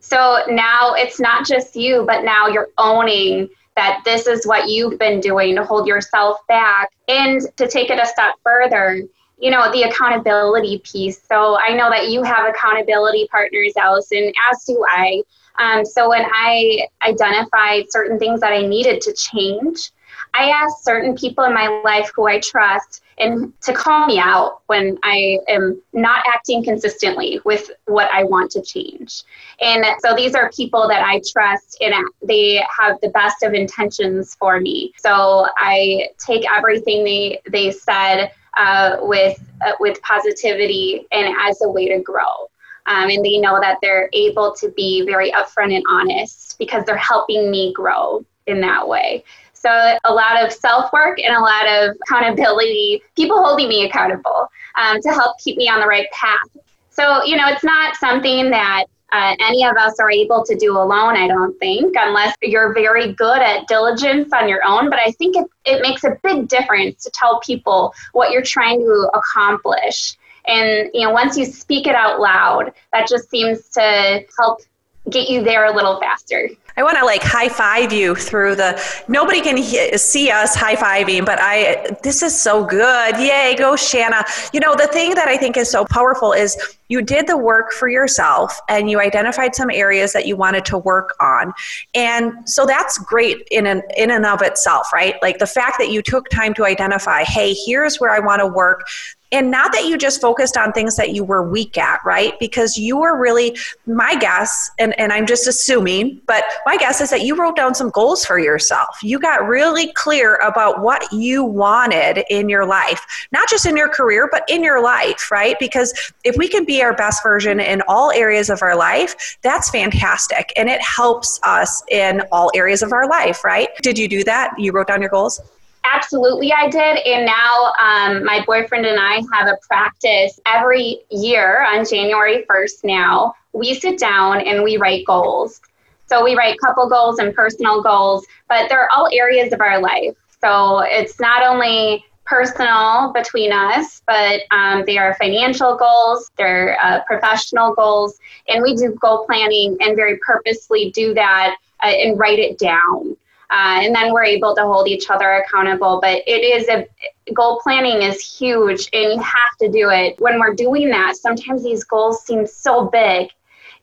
So 0.00 0.42
now 0.48 0.94
it's 0.94 1.20
not 1.20 1.46
just 1.46 1.76
you, 1.76 2.04
but 2.06 2.24
now 2.24 2.48
you're 2.48 2.68
owning 2.78 3.50
that 3.76 4.00
this 4.04 4.26
is 4.26 4.46
what 4.46 4.68
you've 4.68 4.98
been 4.98 5.20
doing 5.20 5.54
to 5.56 5.64
hold 5.64 5.86
yourself 5.86 6.38
back. 6.48 6.90
And 7.08 7.42
to 7.56 7.68
take 7.68 7.90
it 7.90 7.98
a 7.98 8.06
step 8.06 8.34
further, 8.42 9.02
you 9.38 9.50
know, 9.50 9.70
the 9.72 9.82
accountability 9.82 10.78
piece. 10.84 11.20
So 11.28 11.58
I 11.58 11.74
know 11.74 11.90
that 11.90 12.08
you 12.08 12.22
have 12.22 12.48
accountability 12.48 13.28
partners, 13.30 13.72
Allison, 13.76 14.32
as 14.50 14.64
do 14.64 14.82
I. 14.88 15.22
Um, 15.60 15.84
so 15.84 16.08
when 16.08 16.24
I 16.32 16.88
identified 17.06 17.84
certain 17.90 18.18
things 18.18 18.40
that 18.40 18.52
I 18.52 18.66
needed 18.66 19.00
to 19.02 19.12
change, 19.12 19.92
I 20.34 20.50
asked 20.50 20.84
certain 20.84 21.14
people 21.16 21.44
in 21.44 21.52
my 21.52 21.68
life 21.84 22.10
who 22.14 22.26
I 22.26 22.40
trust 22.40 23.02
and 23.18 23.52
to 23.62 23.72
call 23.74 24.06
me 24.06 24.18
out 24.18 24.62
when 24.66 24.98
I 25.02 25.38
am 25.48 25.80
not 25.92 26.24
acting 26.26 26.64
consistently 26.64 27.40
with 27.44 27.70
what 27.86 28.08
I 28.12 28.24
want 28.24 28.50
to 28.52 28.62
change. 28.62 29.22
And 29.60 29.84
so 30.00 30.14
these 30.14 30.34
are 30.34 30.50
people 30.52 30.88
that 30.88 31.02
I 31.02 31.20
trust 31.30 31.76
and 31.82 31.94
they 32.22 32.64
have 32.78 32.98
the 33.02 33.10
best 33.10 33.42
of 33.42 33.52
intentions 33.52 34.34
for 34.36 34.60
me. 34.60 34.92
So 34.98 35.46
I 35.58 36.08
take 36.18 36.50
everything 36.50 37.04
they 37.04 37.40
they 37.50 37.72
said 37.72 38.30
uh, 38.56 38.96
with 39.00 39.38
uh, 39.66 39.72
with 39.80 40.00
positivity 40.02 41.06
and 41.12 41.34
as 41.40 41.60
a 41.62 41.68
way 41.68 41.88
to 41.88 42.00
grow. 42.00 42.48
Um, 42.86 43.10
and 43.10 43.24
they 43.24 43.38
know 43.38 43.60
that 43.60 43.78
they're 43.82 44.08
able 44.12 44.54
to 44.56 44.70
be 44.70 45.04
very 45.04 45.30
upfront 45.32 45.74
and 45.74 45.84
honest 45.88 46.58
because 46.58 46.84
they're 46.84 46.96
helping 46.96 47.50
me 47.50 47.72
grow 47.72 48.24
in 48.46 48.60
that 48.60 48.86
way. 48.86 49.24
So, 49.52 49.70
a 50.04 50.12
lot 50.12 50.42
of 50.42 50.52
self 50.52 50.90
work 50.92 51.18
and 51.22 51.36
a 51.36 51.40
lot 51.40 51.66
of 51.68 51.96
accountability, 52.08 53.02
people 53.14 53.44
holding 53.44 53.68
me 53.68 53.84
accountable 53.84 54.48
um, 54.76 55.00
to 55.02 55.10
help 55.10 55.36
keep 55.38 55.56
me 55.58 55.68
on 55.68 55.80
the 55.80 55.86
right 55.86 56.10
path. 56.12 56.48
So, 56.88 57.22
you 57.24 57.36
know, 57.36 57.46
it's 57.48 57.62
not 57.62 57.96
something 57.96 58.50
that 58.50 58.86
uh, 59.12 59.34
any 59.40 59.64
of 59.64 59.76
us 59.76 59.98
are 59.98 60.10
able 60.10 60.44
to 60.44 60.56
do 60.56 60.76
alone, 60.76 61.16
I 61.16 61.26
don't 61.26 61.58
think, 61.58 61.94
unless 61.98 62.34
you're 62.42 62.72
very 62.72 63.12
good 63.12 63.40
at 63.40 63.66
diligence 63.66 64.32
on 64.32 64.48
your 64.48 64.64
own. 64.64 64.88
But 64.88 65.00
I 65.00 65.10
think 65.12 65.36
it, 65.36 65.46
it 65.64 65.82
makes 65.82 66.04
a 66.04 66.16
big 66.22 66.48
difference 66.48 67.02
to 67.04 67.10
tell 67.10 67.40
people 67.40 67.92
what 68.12 68.30
you're 68.30 68.42
trying 68.42 68.80
to 68.80 69.10
accomplish 69.14 70.16
and 70.46 70.90
you 70.94 71.06
know, 71.06 71.12
once 71.12 71.36
you 71.36 71.44
speak 71.44 71.86
it 71.86 71.94
out 71.94 72.20
loud, 72.20 72.72
that 72.92 73.08
just 73.08 73.30
seems 73.30 73.68
to 73.70 74.24
help 74.38 74.60
get 75.08 75.28
you 75.28 75.42
there 75.42 75.66
a 75.66 75.74
little 75.74 75.98
faster. 75.98 76.48
I 76.76 76.82
want 76.82 76.96
to 76.98 77.04
like 77.04 77.22
high 77.22 77.48
five 77.48 77.92
you 77.92 78.14
through 78.14 78.54
the. 78.54 78.80
Nobody 79.08 79.40
can 79.40 79.56
he- 79.56 79.98
see 79.98 80.30
us 80.30 80.54
high 80.54 80.76
fiving, 80.76 81.26
but 81.26 81.38
I. 81.40 81.96
This 82.02 82.22
is 82.22 82.38
so 82.38 82.64
good! 82.64 83.16
Yay, 83.18 83.54
go 83.58 83.76
Shanna! 83.76 84.24
You 84.52 84.60
know 84.60 84.74
the 84.74 84.86
thing 84.86 85.14
that 85.14 85.28
I 85.28 85.36
think 85.36 85.56
is 85.56 85.70
so 85.70 85.84
powerful 85.84 86.32
is 86.32 86.56
you 86.88 87.02
did 87.02 87.26
the 87.26 87.36
work 87.36 87.72
for 87.72 87.88
yourself 87.88 88.58
and 88.68 88.90
you 88.90 89.00
identified 89.00 89.54
some 89.54 89.70
areas 89.70 90.12
that 90.12 90.26
you 90.26 90.36
wanted 90.36 90.64
to 90.66 90.78
work 90.78 91.14
on, 91.20 91.52
and 91.94 92.48
so 92.48 92.64
that's 92.64 92.98
great 92.98 93.46
in 93.50 93.66
an 93.66 93.82
in 93.96 94.10
and 94.10 94.24
of 94.24 94.40
itself, 94.40 94.92
right? 94.92 95.16
Like 95.22 95.38
the 95.38 95.46
fact 95.46 95.76
that 95.78 95.90
you 95.90 96.02
took 96.02 96.28
time 96.30 96.54
to 96.54 96.64
identify, 96.64 97.24
hey, 97.24 97.52
here's 97.52 98.00
where 98.00 98.10
I 98.10 98.20
want 98.20 98.40
to 98.40 98.46
work 98.46 98.86
And 99.32 99.50
not 99.50 99.72
that 99.72 99.84
you 99.84 99.96
just 99.96 100.20
focused 100.20 100.56
on 100.56 100.72
things 100.72 100.96
that 100.96 101.10
you 101.10 101.22
were 101.22 101.48
weak 101.48 101.78
at, 101.78 102.00
right? 102.04 102.38
Because 102.40 102.76
you 102.76 102.96
were 102.96 103.16
really, 103.16 103.56
my 103.86 104.16
guess, 104.16 104.70
and, 104.78 104.98
and 104.98 105.12
I'm 105.12 105.26
just 105.26 105.46
assuming, 105.46 106.20
but 106.26 106.42
my 106.66 106.76
guess 106.76 107.00
is 107.00 107.10
that 107.10 107.22
you 107.22 107.36
wrote 107.36 107.56
down 107.56 107.74
some 107.74 107.90
goals 107.90 108.24
for 108.24 108.38
yourself. 108.38 108.98
You 109.02 109.20
got 109.20 109.46
really 109.46 109.92
clear 109.92 110.36
about 110.36 110.80
what 110.80 111.12
you 111.12 111.44
wanted 111.44 112.24
in 112.28 112.48
your 112.48 112.66
life, 112.66 113.06
not 113.30 113.48
just 113.48 113.66
in 113.66 113.76
your 113.76 113.88
career, 113.88 114.28
but 114.30 114.42
in 114.48 114.64
your 114.64 114.82
life, 114.82 115.30
right? 115.30 115.56
Because 115.60 115.92
if 116.24 116.36
we 116.36 116.48
can 116.48 116.64
be 116.64 116.82
our 116.82 116.94
best 116.94 117.22
version 117.22 117.60
in 117.60 117.82
all 117.86 118.10
areas 118.12 118.50
of 118.50 118.62
our 118.62 118.76
life, 118.76 119.38
that's 119.42 119.70
fantastic. 119.70 120.52
And 120.56 120.68
it 120.68 120.82
helps 120.82 121.38
us 121.44 121.82
in 121.90 122.22
all 122.32 122.50
areas 122.54 122.82
of 122.82 122.92
our 122.92 123.08
life, 123.08 123.44
right? 123.44 123.68
Did 123.82 123.98
you 123.98 124.08
do 124.08 124.24
that? 124.24 124.52
You 124.58 124.72
wrote 124.72 124.88
down 124.88 125.00
your 125.00 125.10
goals? 125.10 125.40
Absolutely, 125.84 126.52
I 126.52 126.68
did. 126.68 126.98
And 127.06 127.24
now 127.24 127.72
um, 127.80 128.24
my 128.24 128.44
boyfriend 128.46 128.86
and 128.86 129.00
I 129.00 129.22
have 129.32 129.48
a 129.48 129.56
practice 129.66 130.38
every 130.46 131.00
year 131.10 131.64
on 131.64 131.86
January 131.88 132.44
1st 132.48 132.84
now. 132.84 133.34
We 133.52 133.74
sit 133.74 133.98
down 133.98 134.40
and 134.40 134.62
we 134.62 134.76
write 134.76 135.04
goals. 135.06 135.60
So 136.06 136.22
we 136.24 136.36
write 136.36 136.58
couple 136.58 136.88
goals 136.88 137.18
and 137.18 137.34
personal 137.34 137.82
goals, 137.82 138.26
but 138.48 138.68
they're 138.68 138.90
all 138.90 139.08
areas 139.12 139.52
of 139.52 139.60
our 139.60 139.80
life. 139.80 140.14
So 140.40 140.80
it's 140.80 141.20
not 141.20 141.42
only 141.42 142.04
personal 142.24 143.12
between 143.12 143.52
us, 143.52 144.02
but 144.06 144.42
um, 144.50 144.84
they 144.86 144.98
are 144.98 145.14
financial 145.16 145.76
goals, 145.76 146.30
they're 146.36 146.78
uh, 146.82 147.02
professional 147.04 147.74
goals, 147.74 148.18
and 148.48 148.62
we 148.62 148.74
do 148.76 148.96
goal 149.00 149.24
planning 149.26 149.76
and 149.80 149.96
very 149.96 150.18
purposely 150.18 150.90
do 150.92 151.12
that 151.14 151.56
uh, 151.82 151.88
and 151.88 152.18
write 152.18 152.38
it 152.38 152.58
down. 152.58 153.16
Uh, 153.50 153.80
and 153.82 153.94
then 153.94 154.12
we're 154.12 154.24
able 154.24 154.54
to 154.54 154.62
hold 154.62 154.86
each 154.86 155.10
other 155.10 155.32
accountable. 155.32 155.98
But 156.00 156.22
it 156.26 156.42
is 156.42 156.68
a 156.68 156.86
goal 157.32 157.60
planning 157.62 158.02
is 158.02 158.20
huge, 158.20 158.88
and 158.92 159.12
you 159.12 159.18
have 159.20 159.56
to 159.60 159.68
do 159.68 159.90
it. 159.90 160.20
When 160.20 160.38
we're 160.38 160.54
doing 160.54 160.88
that, 160.90 161.16
sometimes 161.16 161.64
these 161.64 161.84
goals 161.84 162.24
seem 162.24 162.46
so 162.46 162.86
big, 162.86 163.28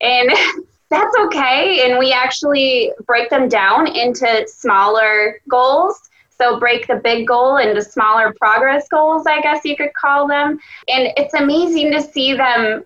and 0.01 0.29
that's 0.89 1.17
okay. 1.19 1.89
And 1.89 1.99
we 1.99 2.13
actually 2.13 2.91
break 3.05 3.29
them 3.29 3.49
down 3.49 3.87
into 3.87 4.47
smaller 4.47 5.41
goals. 5.49 5.99
So 6.29 6.59
break 6.59 6.85
the 6.87 6.97
big 6.97 7.27
goal 7.27 7.57
into 7.57 7.81
smaller 7.81 8.33
progress 8.39 8.87
goals, 8.87 9.25
I 9.25 9.41
guess 9.41 9.65
you 9.65 9.75
could 9.75 9.93
call 9.95 10.27
them. 10.27 10.59
And 10.87 11.11
it's 11.17 11.33
amazing 11.33 11.91
to 11.93 12.01
see 12.01 12.35
them 12.35 12.85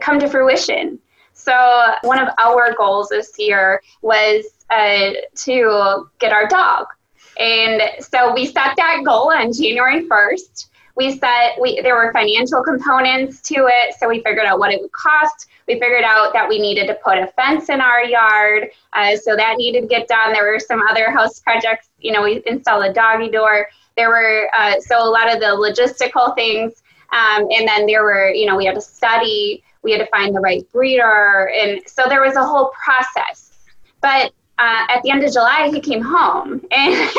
come 0.00 0.20
to 0.20 0.28
fruition. 0.28 1.00
So 1.32 1.94
one 2.02 2.20
of 2.20 2.28
our 2.38 2.72
goals 2.74 3.08
this 3.08 3.32
year 3.38 3.82
was 4.02 4.44
uh, 4.72 5.12
to 5.34 6.08
get 6.18 6.32
our 6.32 6.48
dog. 6.48 6.86
And 7.38 7.82
so 8.00 8.32
we 8.32 8.46
set 8.46 8.76
that 8.76 9.02
goal 9.04 9.32
on 9.32 9.52
January 9.52 10.06
1st. 10.06 10.68
We 10.94 11.18
set 11.18 11.58
we 11.58 11.80
there 11.80 11.94
were 11.94 12.12
financial 12.12 12.62
components 12.62 13.40
to 13.42 13.66
it, 13.66 13.94
so 13.98 14.08
we 14.08 14.22
figured 14.22 14.44
out 14.44 14.58
what 14.58 14.72
it 14.72 14.80
would 14.80 14.92
cost. 14.92 15.48
We 15.66 15.74
figured 15.80 16.04
out 16.04 16.34
that 16.34 16.46
we 16.46 16.58
needed 16.58 16.86
to 16.88 16.98
put 17.02 17.16
a 17.16 17.28
fence 17.28 17.70
in 17.70 17.80
our 17.80 18.04
yard, 18.04 18.68
uh, 18.92 19.16
so 19.16 19.34
that 19.34 19.56
needed 19.56 19.82
to 19.82 19.86
get 19.86 20.06
done. 20.06 20.34
There 20.34 20.52
were 20.52 20.60
some 20.60 20.82
other 20.82 21.10
house 21.10 21.40
projects. 21.40 21.88
You 21.98 22.12
know, 22.12 22.22
we 22.22 22.42
installed 22.44 22.84
a 22.84 22.92
doggy 22.92 23.30
door. 23.30 23.68
There 23.96 24.10
were 24.10 24.50
uh, 24.54 24.80
so 24.80 25.02
a 25.02 25.08
lot 25.08 25.32
of 25.32 25.40
the 25.40 25.46
logistical 25.46 26.34
things, 26.34 26.82
um, 27.10 27.48
and 27.50 27.66
then 27.66 27.86
there 27.86 28.02
were 28.02 28.28
you 28.28 28.44
know 28.44 28.56
we 28.56 28.66
had 28.66 28.74
to 28.74 28.82
study. 28.82 29.64
We 29.82 29.92
had 29.92 29.98
to 29.98 30.10
find 30.10 30.36
the 30.36 30.40
right 30.40 30.70
breeder, 30.72 31.50
and 31.58 31.80
so 31.86 32.04
there 32.06 32.20
was 32.20 32.36
a 32.36 32.44
whole 32.44 32.70
process. 32.84 33.50
But 34.02 34.32
uh, 34.58 34.86
at 34.88 35.02
the 35.02 35.10
end 35.10 35.24
of 35.24 35.32
July, 35.32 35.70
he 35.72 35.80
came 35.80 36.02
home, 36.02 36.64
and 36.70 37.10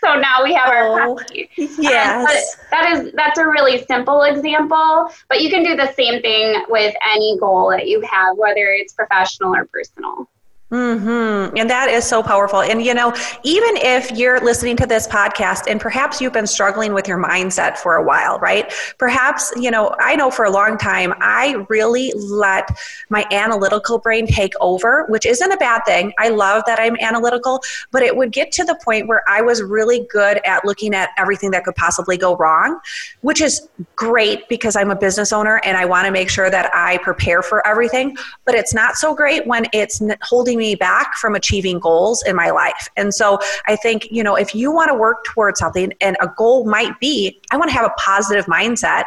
so 0.00 0.14
now 0.18 0.42
we 0.42 0.52
have 0.54 0.68
our 0.68 1.02
oh, 1.02 1.16
puppy. 1.16 1.48
Yes, 1.56 2.54
um, 2.54 2.66
that 2.70 2.92
is 2.92 3.12
that's 3.14 3.38
a 3.38 3.46
really 3.46 3.84
simple 3.86 4.22
example, 4.22 5.10
but 5.28 5.40
you 5.40 5.50
can 5.50 5.62
do 5.62 5.76
the 5.76 5.92
same 5.94 6.20
thing 6.20 6.64
with 6.68 6.94
any 7.12 7.38
goal 7.38 7.70
that 7.70 7.88
you 7.88 8.00
have, 8.02 8.36
whether 8.36 8.72
it's 8.72 8.92
professional 8.92 9.54
or 9.54 9.66
personal. 9.66 10.28
Mm-hmm. 10.70 11.56
And 11.56 11.68
that 11.68 11.88
is 11.90 12.04
so 12.04 12.22
powerful. 12.22 12.60
And, 12.60 12.80
you 12.80 12.94
know, 12.94 13.12
even 13.42 13.76
if 13.78 14.12
you're 14.12 14.38
listening 14.38 14.76
to 14.76 14.86
this 14.86 15.08
podcast 15.08 15.64
and 15.68 15.80
perhaps 15.80 16.20
you've 16.20 16.32
been 16.32 16.46
struggling 16.46 16.94
with 16.94 17.08
your 17.08 17.18
mindset 17.18 17.76
for 17.76 17.96
a 17.96 18.04
while, 18.04 18.38
right? 18.38 18.72
Perhaps, 18.96 19.52
you 19.56 19.72
know, 19.72 19.96
I 19.98 20.14
know 20.14 20.30
for 20.30 20.44
a 20.44 20.50
long 20.50 20.78
time, 20.78 21.12
I 21.18 21.66
really 21.68 22.12
let 22.14 22.70
my 23.08 23.26
analytical 23.32 23.98
brain 23.98 24.28
take 24.28 24.52
over, 24.60 25.06
which 25.08 25.26
isn't 25.26 25.50
a 25.50 25.56
bad 25.56 25.80
thing. 25.86 26.12
I 26.18 26.28
love 26.28 26.62
that 26.66 26.78
I'm 26.78 26.96
analytical, 27.00 27.60
but 27.90 28.04
it 28.04 28.16
would 28.16 28.30
get 28.30 28.52
to 28.52 28.64
the 28.64 28.78
point 28.84 29.08
where 29.08 29.28
I 29.28 29.42
was 29.42 29.62
really 29.62 30.06
good 30.08 30.40
at 30.44 30.64
looking 30.64 30.94
at 30.94 31.10
everything 31.18 31.50
that 31.50 31.64
could 31.64 31.74
possibly 31.74 32.16
go 32.16 32.36
wrong, 32.36 32.78
which 33.22 33.40
is 33.40 33.68
great 33.96 34.48
because 34.48 34.76
I'm 34.76 34.92
a 34.92 34.96
business 34.96 35.32
owner 35.32 35.60
and 35.64 35.76
I 35.76 35.84
want 35.84 36.06
to 36.06 36.12
make 36.12 36.30
sure 36.30 36.48
that 36.48 36.70
I 36.72 36.98
prepare 36.98 37.42
for 37.42 37.66
everything. 37.66 38.16
But 38.44 38.54
it's 38.54 38.72
not 38.72 38.94
so 38.94 39.16
great 39.16 39.48
when 39.48 39.66
it's 39.72 40.00
holding 40.22 40.59
me 40.60 40.76
back 40.76 41.16
from 41.16 41.34
achieving 41.34 41.80
goals 41.80 42.22
in 42.24 42.36
my 42.36 42.50
life. 42.50 42.88
And 42.96 43.12
so 43.12 43.38
I 43.66 43.74
think, 43.74 44.06
you 44.12 44.22
know, 44.22 44.36
if 44.36 44.54
you 44.54 44.70
want 44.70 44.88
to 44.90 44.94
work 44.94 45.24
towards 45.24 45.58
something 45.58 45.92
and 46.00 46.16
a 46.20 46.28
goal 46.36 46.66
might 46.66 47.00
be, 47.00 47.40
I 47.50 47.56
want 47.56 47.70
to 47.70 47.76
have 47.76 47.86
a 47.86 47.94
positive 47.98 48.46
mindset 48.46 49.04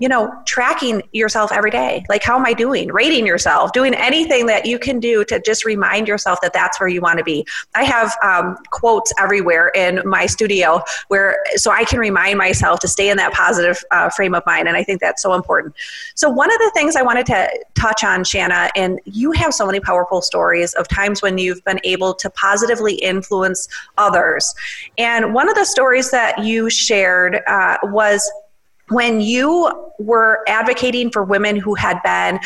you 0.00 0.08
know, 0.08 0.32
tracking 0.46 1.02
yourself 1.12 1.52
every 1.52 1.70
day. 1.70 2.04
Like, 2.08 2.22
how 2.22 2.36
am 2.36 2.46
I 2.46 2.54
doing? 2.54 2.88
Rating 2.88 3.26
yourself, 3.26 3.72
doing 3.72 3.94
anything 3.94 4.46
that 4.46 4.64
you 4.64 4.78
can 4.78 4.98
do 4.98 5.26
to 5.26 5.38
just 5.40 5.66
remind 5.66 6.08
yourself 6.08 6.40
that 6.40 6.54
that's 6.54 6.80
where 6.80 6.88
you 6.88 7.02
want 7.02 7.18
to 7.18 7.24
be. 7.24 7.46
I 7.74 7.84
have 7.84 8.16
um, 8.24 8.56
quotes 8.70 9.12
everywhere 9.18 9.68
in 9.74 10.00
my 10.06 10.24
studio 10.24 10.80
where, 11.08 11.36
so 11.56 11.70
I 11.70 11.84
can 11.84 11.98
remind 11.98 12.38
myself 12.38 12.80
to 12.80 12.88
stay 12.88 13.10
in 13.10 13.18
that 13.18 13.34
positive 13.34 13.84
uh, 13.90 14.08
frame 14.08 14.34
of 14.34 14.42
mind. 14.46 14.68
And 14.68 14.76
I 14.76 14.82
think 14.82 15.02
that's 15.02 15.22
so 15.22 15.34
important. 15.34 15.74
So, 16.14 16.30
one 16.30 16.50
of 16.50 16.58
the 16.58 16.70
things 16.74 16.96
I 16.96 17.02
wanted 17.02 17.26
to 17.26 17.64
touch 17.74 18.02
on, 18.02 18.24
Shanna, 18.24 18.70
and 18.74 19.00
you 19.04 19.32
have 19.32 19.52
so 19.52 19.66
many 19.66 19.80
powerful 19.80 20.22
stories 20.22 20.72
of 20.74 20.88
times 20.88 21.20
when 21.20 21.36
you've 21.36 21.62
been 21.64 21.80
able 21.84 22.14
to 22.14 22.30
positively 22.30 22.94
influence 22.94 23.68
others. 23.98 24.54
And 24.96 25.34
one 25.34 25.50
of 25.50 25.56
the 25.56 25.66
stories 25.66 26.10
that 26.10 26.42
you 26.42 26.70
shared 26.70 27.42
uh, 27.46 27.76
was 27.82 28.30
when 28.90 29.20
you 29.20 29.70
were 29.98 30.42
advocating 30.48 31.10
for 31.10 31.24
women 31.24 31.56
who 31.56 31.74
had 31.74 32.00
been 32.02 32.40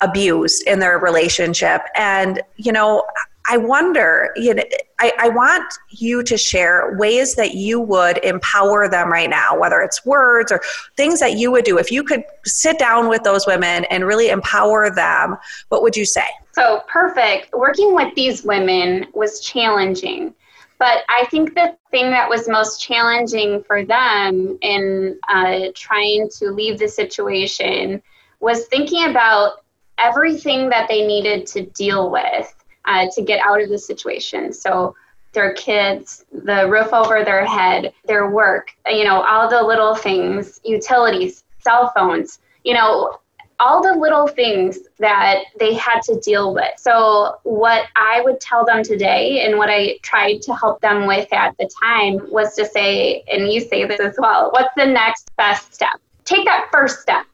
abused 0.00 0.62
in 0.66 0.78
their 0.78 0.98
relationship 0.98 1.82
and 1.94 2.40
you 2.56 2.72
know 2.72 3.04
i 3.48 3.56
wonder 3.56 4.32
you 4.36 4.54
know 4.54 4.62
I, 4.98 5.12
I, 5.18 5.28
want 5.30 5.72
you 5.88 6.22
to 6.22 6.36
share 6.36 6.94
ways 6.98 7.34
that 7.34 7.54
you 7.54 7.80
would 7.80 8.18
empower 8.18 8.86
them 8.86 9.10
right 9.10 9.30
now 9.30 9.58
whether 9.58 9.80
it's 9.80 10.04
words 10.04 10.52
or 10.52 10.60
things 10.96 11.20
that 11.20 11.38
you 11.38 11.50
would 11.50 11.64
do. 11.64 11.78
If 11.78 11.90
you 11.90 12.04
could 12.04 12.22
sit 12.44 12.78
down 12.78 13.08
with 13.08 13.22
those 13.22 13.46
women 13.46 13.84
and 13.86 14.04
really 14.04 14.28
empower 14.28 14.90
them 14.90 15.38
what 15.70 15.82
would 15.82 15.96
you 15.96 16.04
say? 16.04 16.26
So 16.52 16.82
perfect. 16.86 17.54
Working 17.54 17.94
with 17.94 18.14
these 18.14 18.44
women 18.44 19.06
was 19.14 19.40
challenging 19.40 20.34
but 20.80 21.04
I 21.10 21.26
think 21.30 21.54
the 21.54 21.76
thing 21.90 22.10
that 22.10 22.28
was 22.28 22.48
most 22.48 22.80
challenging 22.80 23.62
for 23.62 23.84
them 23.84 24.58
in 24.62 25.20
uh, 25.28 25.66
trying 25.74 26.30
to 26.38 26.50
leave 26.50 26.78
the 26.78 26.88
situation 26.88 28.02
was 28.40 28.66
thinking 28.68 29.04
about 29.10 29.62
everything 29.98 30.70
that 30.70 30.88
they 30.88 31.06
needed 31.06 31.46
to 31.48 31.66
deal 31.66 32.10
with 32.10 32.54
uh, 32.86 33.06
to 33.14 33.20
get 33.20 33.44
out 33.44 33.60
of 33.60 33.68
the 33.68 33.78
situation. 33.78 34.54
So 34.54 34.96
their 35.32 35.52
kids, 35.52 36.24
the 36.32 36.66
roof 36.66 36.94
over 36.94 37.24
their 37.24 37.44
head, 37.44 37.92
their 38.06 38.30
work, 38.30 38.72
you 38.86 39.04
know, 39.04 39.20
all 39.20 39.50
the 39.50 39.62
little 39.62 39.94
things, 39.94 40.62
utilities, 40.64 41.44
cell 41.58 41.92
phones, 41.94 42.38
you 42.64 42.72
know, 42.72 43.19
all 43.60 43.82
the 43.82 43.94
little 43.94 44.26
things 44.26 44.78
that 44.98 45.44
they 45.58 45.74
had 45.74 46.00
to 46.00 46.18
deal 46.20 46.54
with. 46.54 46.72
So, 46.78 47.38
what 47.44 47.84
I 47.94 48.22
would 48.22 48.40
tell 48.40 48.64
them 48.64 48.82
today 48.82 49.44
and 49.44 49.58
what 49.58 49.68
I 49.68 49.98
tried 50.02 50.42
to 50.42 50.54
help 50.54 50.80
them 50.80 51.06
with 51.06 51.30
at 51.32 51.56
the 51.58 51.70
time 51.80 52.18
was 52.30 52.56
to 52.56 52.64
say, 52.64 53.22
and 53.30 53.52
you 53.52 53.60
say 53.60 53.84
this 53.84 54.00
as 54.00 54.16
well, 54.18 54.50
what's 54.52 54.74
the 54.76 54.86
next 54.86 55.30
best 55.36 55.74
step? 55.74 56.00
Take 56.24 56.46
that 56.46 56.68
first 56.72 57.00
step. 57.00 57.26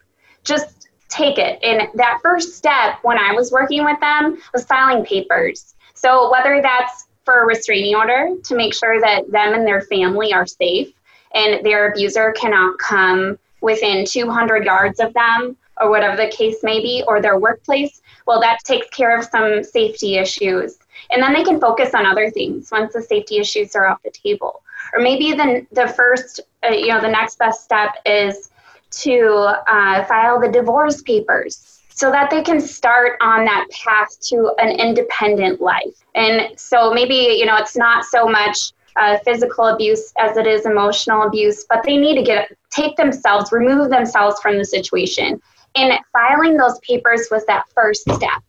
Just 0.45 0.89
take 1.09 1.39
it. 1.39 1.63
And 1.63 1.89
that 1.95 2.19
first 2.23 2.57
step, 2.57 2.99
when 3.03 3.19
I 3.19 3.33
was 3.33 3.53
working 3.53 3.85
with 3.85 4.01
them, 4.01 4.39
was 4.53 4.65
filing 4.65 5.05
papers. 5.05 5.75
So, 5.95 6.31
whether 6.31 6.61
that's 6.61 7.07
for 7.25 7.43
a 7.43 7.47
restraining 7.47 7.95
order 7.95 8.31
to 8.43 8.57
make 8.57 8.75
sure 8.75 9.01
that 9.01 9.31
them 9.31 9.55
and 9.55 9.67
their 9.67 9.83
family 9.83 10.33
are 10.33 10.47
safe 10.47 10.93
and 11.35 11.65
their 11.65 11.93
abuser 11.93 12.33
cannot 12.33 12.79
come 12.79 13.39
within 13.61 14.05
200 14.05 14.65
yards 14.65 15.01
of 15.01 15.13
them 15.15 15.57
or 15.81 15.91
whatever 15.91 16.17
the 16.17 16.29
case 16.29 16.57
may 16.63 16.81
be, 16.81 17.05
or 17.07 17.21
their 17.21 17.39
workplace, 17.39 18.01
well, 18.27 18.41
that 18.41 18.59
takes 18.65 18.89
care 18.91 19.17
of 19.19 19.25
some 19.25 19.63
safety 19.63 20.17
issues. 20.17 20.79
And 21.11 21.23
then 21.23 21.33
they 21.33 21.45
can 21.45 21.61
focus 21.61 21.95
on 21.95 22.07
other 22.07 22.31
things 22.31 22.71
once 22.71 22.93
the 22.93 23.03
safety 23.03 23.39
issues 23.39 23.77
are 23.77 23.87
off 23.87 24.03
the 24.03 24.11
table. 24.11 24.63
Or 24.95 25.03
maybe 25.03 25.33
the, 25.33 25.67
the 25.73 25.89
first, 25.89 26.41
uh, 26.65 26.73
you 26.73 26.89
know, 26.89 27.01
the 27.01 27.09
next 27.09 27.39
best 27.39 27.65
step 27.65 27.91
is 28.05 28.51
to 28.91 29.55
uh, 29.69 30.05
file 30.05 30.41
the 30.41 30.49
divorce 30.49 31.03
papers 31.03 31.81
so 31.91 32.11
that 32.11 32.31
they 32.31 32.43
can 32.43 32.61
start 32.61 33.19
on 33.23 33.45
that 33.45 33.67
path 33.71 34.21
to 34.29 34.53
an 34.59 34.69
independent 34.69 35.61
life. 35.61 36.05
And 36.15 36.59
so 36.59 36.93
maybe, 36.93 37.15
you 37.15 37.47
know, 37.47 37.57
it's 37.57 37.77
not 37.77 38.05
so 38.05 38.29
much 38.29 38.73
uh, 38.97 39.19
physical 39.25 39.67
abuse 39.67 40.13
as 40.19 40.37
it 40.37 40.47
is 40.47 40.67
emotional 40.67 41.23
abuse, 41.23 41.65
but 41.69 41.83
they 41.85 41.97
need 41.97 42.17
to 42.17 42.23
get 42.23 42.51
take 42.71 42.97
themselves, 42.97 43.53
remove 43.53 43.91
themselves 43.91 44.39
from 44.41 44.59
the 44.59 44.65
situation. 44.65 45.41
And 45.77 45.99
filing 46.13 46.57
those 46.57 46.79
papers 46.81 47.29
was 47.31 47.45
that 47.47 47.65
first 47.75 48.03
step. 48.03 48.43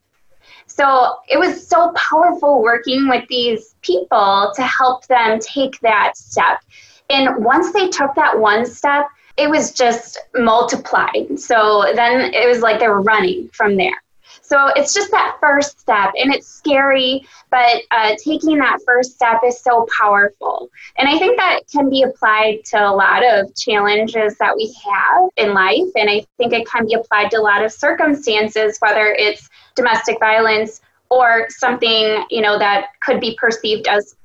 So 0.67 1.17
it 1.27 1.37
was 1.37 1.67
so 1.67 1.93
powerful 1.95 2.61
working 2.61 3.09
with 3.09 3.27
these 3.27 3.75
people 3.81 4.51
to 4.55 4.63
help 4.63 5.05
them 5.07 5.39
take 5.39 5.79
that 5.81 6.17
step. 6.17 6.61
And 7.09 7.43
once 7.43 7.73
they 7.73 7.89
took 7.89 8.13
that 8.15 8.37
one 8.37 8.65
step, 8.65 9.07
it 9.37 9.49
was 9.49 9.71
just 9.71 10.19
multiplied. 10.35 11.39
So 11.39 11.91
then 11.95 12.33
it 12.33 12.47
was 12.47 12.59
like 12.59 12.79
they 12.79 12.87
were 12.87 13.01
running 13.01 13.49
from 13.53 13.77
there. 13.77 14.01
So 14.47 14.67
it's 14.77 14.93
just 14.93 15.11
that 15.11 15.35
first 15.41 15.77
step, 15.81 16.13
and 16.17 16.33
it's 16.33 16.47
scary, 16.47 17.27
but 17.51 17.81
uh, 17.91 18.15
taking 18.23 18.57
that 18.59 18.79
first 18.85 19.15
step 19.15 19.41
is 19.45 19.59
so 19.59 19.85
powerful. 19.99 20.69
And 20.97 21.09
I 21.09 21.17
think 21.17 21.37
that 21.37 21.61
can 21.69 21.89
be 21.89 22.03
applied 22.03 22.63
to 22.67 22.77
a 22.77 22.93
lot 22.95 23.25
of 23.25 23.53
challenges 23.55 24.37
that 24.37 24.55
we 24.55 24.73
have 24.85 25.29
in 25.35 25.53
life, 25.53 25.89
and 25.97 26.09
I 26.09 26.25
think 26.37 26.53
it 26.53 26.65
can 26.65 26.85
be 26.85 26.93
applied 26.93 27.29
to 27.31 27.37
a 27.37 27.41
lot 27.41 27.65
of 27.65 27.73
circumstances, 27.73 28.77
whether 28.79 29.07
it's 29.07 29.49
domestic 29.75 30.17
violence 30.19 30.79
or 31.09 31.47
something 31.49 32.25
you 32.29 32.41
know 32.41 32.57
that 32.57 32.87
could 33.01 33.19
be 33.19 33.35
perceived 33.39 33.87
as 33.87 34.15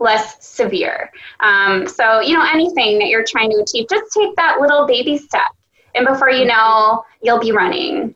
less 0.00 0.46
severe. 0.46 1.10
Um, 1.40 1.88
so, 1.88 2.20
you 2.20 2.34
know, 2.34 2.44
anything 2.44 2.98
that 2.98 3.08
you're 3.08 3.24
trying 3.26 3.50
to 3.52 3.62
achieve, 3.62 3.86
just 3.88 4.12
take 4.12 4.36
that 4.36 4.58
little 4.60 4.86
baby 4.86 5.16
step. 5.16 5.48
And 5.94 6.06
before 6.06 6.28
you 6.28 6.44
know, 6.44 7.04
you'll 7.22 7.40
be 7.40 7.52
running. 7.52 8.14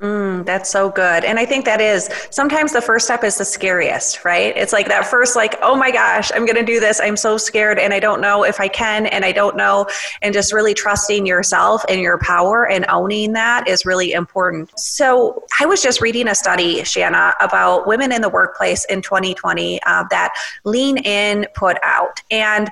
Mm, 0.00 0.46
that's 0.46 0.70
so 0.70 0.88
good. 0.88 1.24
And 1.24 1.38
I 1.38 1.44
think 1.44 1.66
that 1.66 1.78
is 1.78 2.08
sometimes 2.30 2.72
the 2.72 2.80
first 2.80 3.04
step 3.04 3.22
is 3.22 3.36
the 3.36 3.44
scariest, 3.44 4.24
right? 4.24 4.56
It's 4.56 4.72
like 4.72 4.88
that 4.88 5.04
first, 5.06 5.36
like, 5.36 5.56
oh 5.60 5.76
my 5.76 5.90
gosh, 5.90 6.32
I'm 6.34 6.46
going 6.46 6.56
to 6.56 6.64
do 6.64 6.80
this. 6.80 7.00
I'm 7.02 7.18
so 7.18 7.36
scared 7.36 7.78
and 7.78 7.92
I 7.92 8.00
don't 8.00 8.22
know 8.22 8.42
if 8.42 8.60
I 8.60 8.68
can 8.68 9.04
and 9.06 9.26
I 9.26 9.32
don't 9.32 9.58
know. 9.58 9.86
And 10.22 10.32
just 10.32 10.54
really 10.54 10.72
trusting 10.72 11.26
yourself 11.26 11.84
and 11.86 12.00
your 12.00 12.18
power 12.18 12.66
and 12.66 12.86
owning 12.88 13.34
that 13.34 13.68
is 13.68 13.84
really 13.84 14.12
important. 14.12 14.70
So 14.80 15.44
I 15.60 15.66
was 15.66 15.82
just 15.82 16.00
reading 16.00 16.28
a 16.28 16.34
study, 16.34 16.82
Shanna, 16.82 17.34
about 17.38 17.86
women 17.86 18.10
in 18.10 18.22
the 18.22 18.30
workplace 18.30 18.86
in 18.86 19.02
2020 19.02 19.82
uh, 19.82 20.04
that 20.08 20.32
Lean 20.64 20.96
In 20.98 21.46
put 21.54 21.76
out. 21.82 22.22
And 22.30 22.70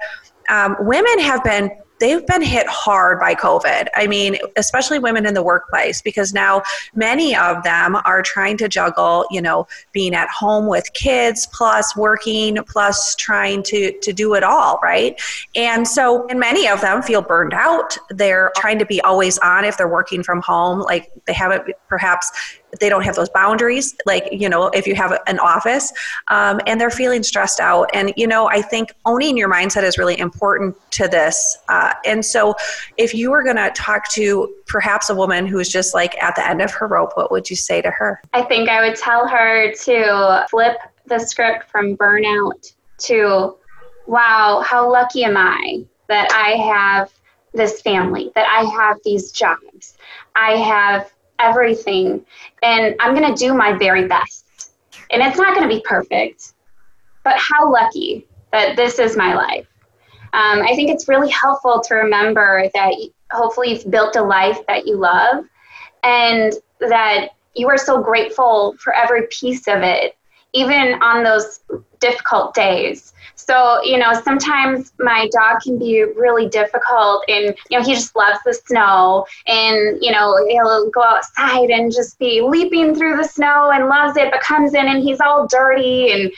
um, 0.49 0.77
women 0.81 1.19
have 1.19 1.45
been 1.45 1.71
they've 2.01 2.27
been 2.27 2.43
hit 2.43 2.67
hard 2.69 3.21
by 3.21 3.35
COVID. 3.35 3.89
I 3.95 4.07
mean, 4.07 4.39
especially 4.57 4.99
women 4.99 5.27
in 5.27 5.35
the 5.35 5.43
workplace, 5.43 6.03
because 6.03 6.33
now 6.33 6.63
many 6.95 7.35
of 7.37 7.63
them 7.63 7.97
are 8.05 8.23
trying 8.23 8.57
to 8.59 8.69
juggle, 8.69 9.27
you 9.31 9.41
know, 9.41 9.67
being 9.93 10.15
at 10.15 10.29
home 10.29 10.67
with 10.67 10.93
kids, 10.93 11.47
plus 11.53 11.97
working, 11.97 12.59
plus 12.69 13.15
trying 13.17 13.63
to, 13.65 13.93
to 14.01 14.13
do 14.13 14.35
it 14.35 14.43
all, 14.43 14.79
right? 14.83 15.21
And 15.55 15.87
so, 15.87 16.27
and 16.29 16.39
many 16.39 16.69
of 16.69 16.81
them 16.81 17.03
feel 17.03 17.23
burned 17.23 17.55
out. 17.55 17.97
They're 18.11 18.53
trying 18.57 18.79
to 18.79 18.87
be 18.87 19.01
always 19.03 19.39
on 19.39 19.65
if 19.65 19.77
they're 19.77 19.89
working 19.89 20.23
from 20.23 20.41
home, 20.43 20.81
like 20.81 21.11
they 21.27 21.33
haven't 21.33 21.75
perhaps 21.89 22.31
they 22.81 22.89
don't 22.89 23.03
have 23.03 23.17
those 23.17 23.31
boundaries 23.31 23.97
like 24.07 24.29
you 24.31 24.49
know 24.49 24.69
if 24.69 24.87
you 24.87 24.95
have 24.95 25.19
an 25.27 25.39
office 25.39 25.93
um, 26.29 26.61
and 26.67 26.81
they're 26.81 26.91
feeling 26.91 27.23
stressed 27.23 27.61
out. 27.61 27.89
And 27.95 28.13
you 28.17 28.27
know 28.27 28.49
i 28.51 28.61
think 28.61 28.93
owning 29.07 29.37
your 29.37 29.51
mindset 29.51 29.83
is 29.83 29.99
really 29.99 30.19
important 30.19 30.77
to 30.93 31.09
this. 31.09 31.59
Uh, 31.69 31.95
and 32.05 32.25
so 32.25 32.55
if 32.97 33.15
you 33.15 33.31
were 33.31 33.43
going 33.43 33.57
to 33.57 33.71
talk 33.71 34.09
to 34.11 34.55
perhaps 34.67 35.11
a 35.11 35.15
woman 35.15 35.47
who's 35.47 35.69
just 35.69 35.95
like 35.95 36.21
at 36.23 36.35
the 36.37 36.47
end 36.47 36.61
of 36.61 36.71
her 36.73 36.87
rope 36.87 37.13
what 37.15 37.31
would 37.31 37.49
you 37.49 37.57
say 37.57 37.81
to 37.81 37.91
her? 37.91 38.21
I 38.33 38.43
think 38.43 38.69
i 38.69 38.87
would 38.87 38.97
tell 38.97 39.27
her 39.27 39.73
to 39.73 40.47
flip 40.51 40.77
the 41.07 41.19
script 41.19 41.71
from 41.71 41.97
burnout 41.97 42.73
to 42.99 43.57
wow 44.07 44.63
how 44.67 44.91
lucky 44.91 45.25
am 45.25 45.37
i 45.37 45.85
that 46.09 46.31
i 46.33 46.51
have 46.57 47.11
this 47.53 47.81
family 47.81 48.31
that 48.35 48.47
i 48.47 48.65
have 48.83 48.99
these 49.05 49.33
jobs? 49.33 49.97
I 50.37 50.53
have 50.53 51.13
everything 51.39 52.25
and 52.63 52.95
I'm 53.01 53.15
going 53.15 53.35
to 53.35 53.39
do 53.39 53.55
my 53.55 53.73
very 53.73 54.07
best. 54.07 54.73
And 55.11 55.23
it's 55.23 55.39
not 55.39 55.55
going 55.55 55.69
to 55.69 55.75
be 55.75 55.83
perfect, 55.85 56.53
but 57.25 57.37
how 57.39 57.71
lucky 57.73 58.27
that 58.53 58.77
this 58.77 58.99
is 58.99 59.17
my 59.17 59.35
life. 59.35 59.67
Um, 60.35 60.61
I 60.61 60.75
think 60.75 60.91
it's 60.91 61.09
really 61.09 61.31
helpful 61.31 61.81
to 61.87 61.95
remember 61.95 62.69
that 62.75 62.95
hopefully 63.31 63.71
you've 63.71 63.91
built 63.91 64.17
a 64.17 64.23
life 64.23 64.59
that 64.67 64.87
you 64.87 64.97
love 64.97 65.45
and 66.03 66.53
that 66.81 67.31
you 67.55 67.69
are 67.69 67.79
so 67.79 68.03
grateful 68.03 68.77
for 68.79 68.95
every 68.95 69.27
piece 69.31 69.67
of 69.69 69.83
it, 69.83 70.17
even 70.53 70.95
on 71.03 71.25
those 71.25 71.61
difficult 72.01 72.55
days. 72.55 73.13
So, 73.35 73.83
you 73.83 73.99
know, 73.99 74.13
sometimes 74.13 74.93
my 74.99 75.29
dog 75.33 75.61
can 75.63 75.79
be 75.79 76.05
really 76.05 76.49
difficult 76.49 77.25
and, 77.29 77.55
you 77.71 77.79
know, 77.79 77.85
he 77.85 77.95
just 77.95 78.15
loves 78.15 78.39
the 78.45 78.53
snow 78.53 79.27
and, 79.47 80.03
you 80.03 80.13
know, 80.13 80.37
he'll 80.49 80.91
go 80.91 81.03
outside 81.03 81.71
and 81.71 81.93
just 81.93 82.19
be 82.19 82.41
leaping 82.43 82.95
through 82.95 83.17
the 83.17 83.25
snow 83.25 83.71
and 83.73 83.87
loves 83.87 84.17
it, 84.17 84.31
but 84.31 84.41
comes 84.41 84.75
in 84.75 84.87
and 84.87 85.03
he's 85.03 85.21
all 85.21 85.47
dirty 85.47 86.13
and 86.13 86.33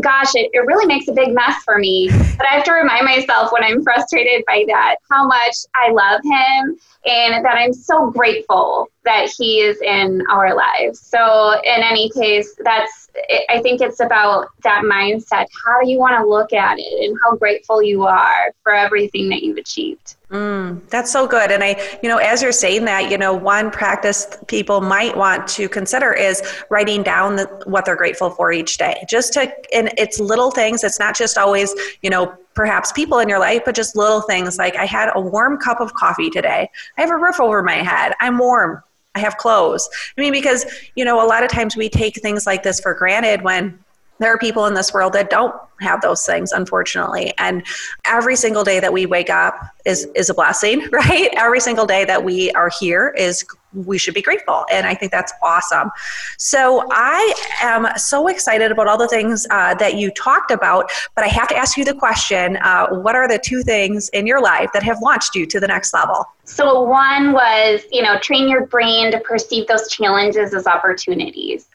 gosh, 0.00 0.34
it, 0.34 0.50
it 0.52 0.66
really 0.66 0.86
makes 0.86 1.08
a 1.08 1.12
big 1.12 1.34
mess 1.34 1.62
for 1.64 1.78
me. 1.78 2.08
But 2.36 2.46
I 2.50 2.54
have 2.54 2.64
to 2.64 2.72
remind 2.72 3.04
myself 3.04 3.52
when 3.52 3.64
I'm 3.64 3.82
frustrated 3.82 4.44
by 4.46 4.64
that 4.68 4.96
how 5.10 5.26
much 5.26 5.56
I 5.74 5.90
love 5.90 6.20
him 6.22 6.76
and 7.06 7.44
that 7.44 7.54
I'm 7.56 7.72
so 7.72 8.10
grateful 8.10 8.88
that 9.04 9.30
he 9.36 9.60
is 9.60 9.80
in 9.80 10.22
our 10.30 10.54
lives. 10.54 11.00
So, 11.00 11.60
in 11.64 11.82
any 11.82 12.10
case, 12.10 12.54
that's, 12.62 13.05
I 13.48 13.60
think 13.62 13.80
it's 13.80 14.00
about 14.00 14.48
that 14.62 14.82
mindset. 14.84 15.46
How 15.64 15.80
do 15.82 15.88
you 15.88 15.98
want 15.98 16.18
to 16.18 16.28
look 16.28 16.52
at 16.52 16.78
it 16.78 17.04
and 17.04 17.16
how 17.24 17.36
grateful 17.36 17.82
you 17.82 18.04
are 18.04 18.52
for 18.62 18.74
everything 18.74 19.28
that 19.30 19.42
you've 19.42 19.56
achieved? 19.56 20.16
Mm, 20.30 20.80
that's 20.88 21.12
so 21.12 21.26
good. 21.26 21.50
And 21.50 21.62
I, 21.62 21.98
you 22.02 22.08
know, 22.08 22.18
as 22.18 22.42
you're 22.42 22.52
saying 22.52 22.84
that, 22.86 23.10
you 23.10 23.18
know, 23.18 23.32
one 23.32 23.70
practice 23.70 24.26
people 24.48 24.80
might 24.80 25.16
want 25.16 25.46
to 25.48 25.68
consider 25.68 26.12
is 26.12 26.42
writing 26.68 27.02
down 27.02 27.36
the, 27.36 27.44
what 27.66 27.84
they're 27.84 27.96
grateful 27.96 28.30
for 28.30 28.52
each 28.52 28.76
day. 28.76 29.04
Just 29.08 29.32
to, 29.34 29.52
and 29.72 29.92
it's 29.96 30.18
little 30.18 30.50
things. 30.50 30.82
It's 30.82 30.98
not 30.98 31.16
just 31.16 31.38
always, 31.38 31.74
you 32.02 32.10
know, 32.10 32.36
perhaps 32.54 32.90
people 32.90 33.18
in 33.18 33.28
your 33.28 33.38
life, 33.38 33.62
but 33.64 33.74
just 33.74 33.94
little 33.94 34.22
things 34.22 34.58
like 34.58 34.74
I 34.76 34.86
had 34.86 35.10
a 35.14 35.20
warm 35.20 35.58
cup 35.58 35.80
of 35.80 35.94
coffee 35.94 36.30
today. 36.30 36.68
I 36.96 37.00
have 37.00 37.10
a 37.10 37.16
roof 37.16 37.38
over 37.38 37.62
my 37.62 37.76
head. 37.76 38.14
I'm 38.18 38.38
warm. 38.38 38.82
I 39.16 39.18
have 39.18 39.38
clothes. 39.38 39.88
I 40.16 40.20
mean, 40.20 40.32
because, 40.32 40.66
you 40.94 41.04
know, 41.04 41.24
a 41.24 41.26
lot 41.26 41.42
of 41.42 41.48
times 41.48 41.74
we 41.74 41.88
take 41.88 42.20
things 42.20 42.46
like 42.46 42.62
this 42.62 42.78
for 42.80 42.92
granted 42.92 43.40
when 43.40 43.82
there 44.18 44.32
are 44.32 44.38
people 44.38 44.66
in 44.66 44.74
this 44.74 44.92
world 44.92 45.12
that 45.12 45.30
don't 45.30 45.54
have 45.80 46.00
those 46.00 46.24
things 46.24 46.52
unfortunately. 46.52 47.34
And 47.38 47.62
every 48.06 48.36
single 48.36 48.64
day 48.64 48.80
that 48.80 48.92
we 48.92 49.06
wake 49.06 49.30
up 49.30 49.54
is 49.84 50.08
is 50.14 50.30
a 50.30 50.34
blessing 50.34 50.86
right? 50.92 51.28
Every 51.36 51.60
single 51.60 51.86
day 51.86 52.04
that 52.04 52.24
we 52.24 52.50
are 52.52 52.70
here 52.80 53.14
is 53.16 53.44
we 53.74 53.98
should 53.98 54.14
be 54.14 54.22
grateful. 54.22 54.64
And 54.70 54.86
i 54.86 54.94
think 54.94 55.12
that's 55.12 55.32
awesome. 55.42 55.90
So 56.38 56.86
i 56.90 57.34
am 57.60 57.86
so 57.98 58.28
excited 58.28 58.70
about 58.70 58.88
all 58.88 58.98
the 58.98 59.08
things 59.08 59.46
uh, 59.50 59.74
that 59.74 59.96
you 59.96 60.10
talked 60.12 60.50
about 60.50 60.90
but 61.14 61.24
i 61.24 61.28
have 61.28 61.48
to 61.48 61.56
ask 61.56 61.76
you 61.76 61.84
the 61.84 61.94
question 61.94 62.56
uh, 62.58 62.88
what 62.88 63.14
are 63.14 63.28
the 63.28 63.38
two 63.38 63.62
things 63.62 64.08
in 64.10 64.26
your 64.26 64.40
life 64.40 64.70
that 64.72 64.82
have 64.82 65.00
launched 65.02 65.34
you 65.34 65.46
to 65.46 65.60
the 65.60 65.66
next 65.66 65.92
level? 65.92 66.24
So 66.44 66.82
one 66.82 67.32
was 67.32 67.82
you 67.90 68.02
know 68.02 68.18
train 68.20 68.48
your 68.48 68.66
brain 68.66 69.12
to 69.12 69.20
perceive 69.20 69.66
those 69.66 69.88
challenges 69.88 70.54
as 70.54 70.66
opportunities 70.66 71.68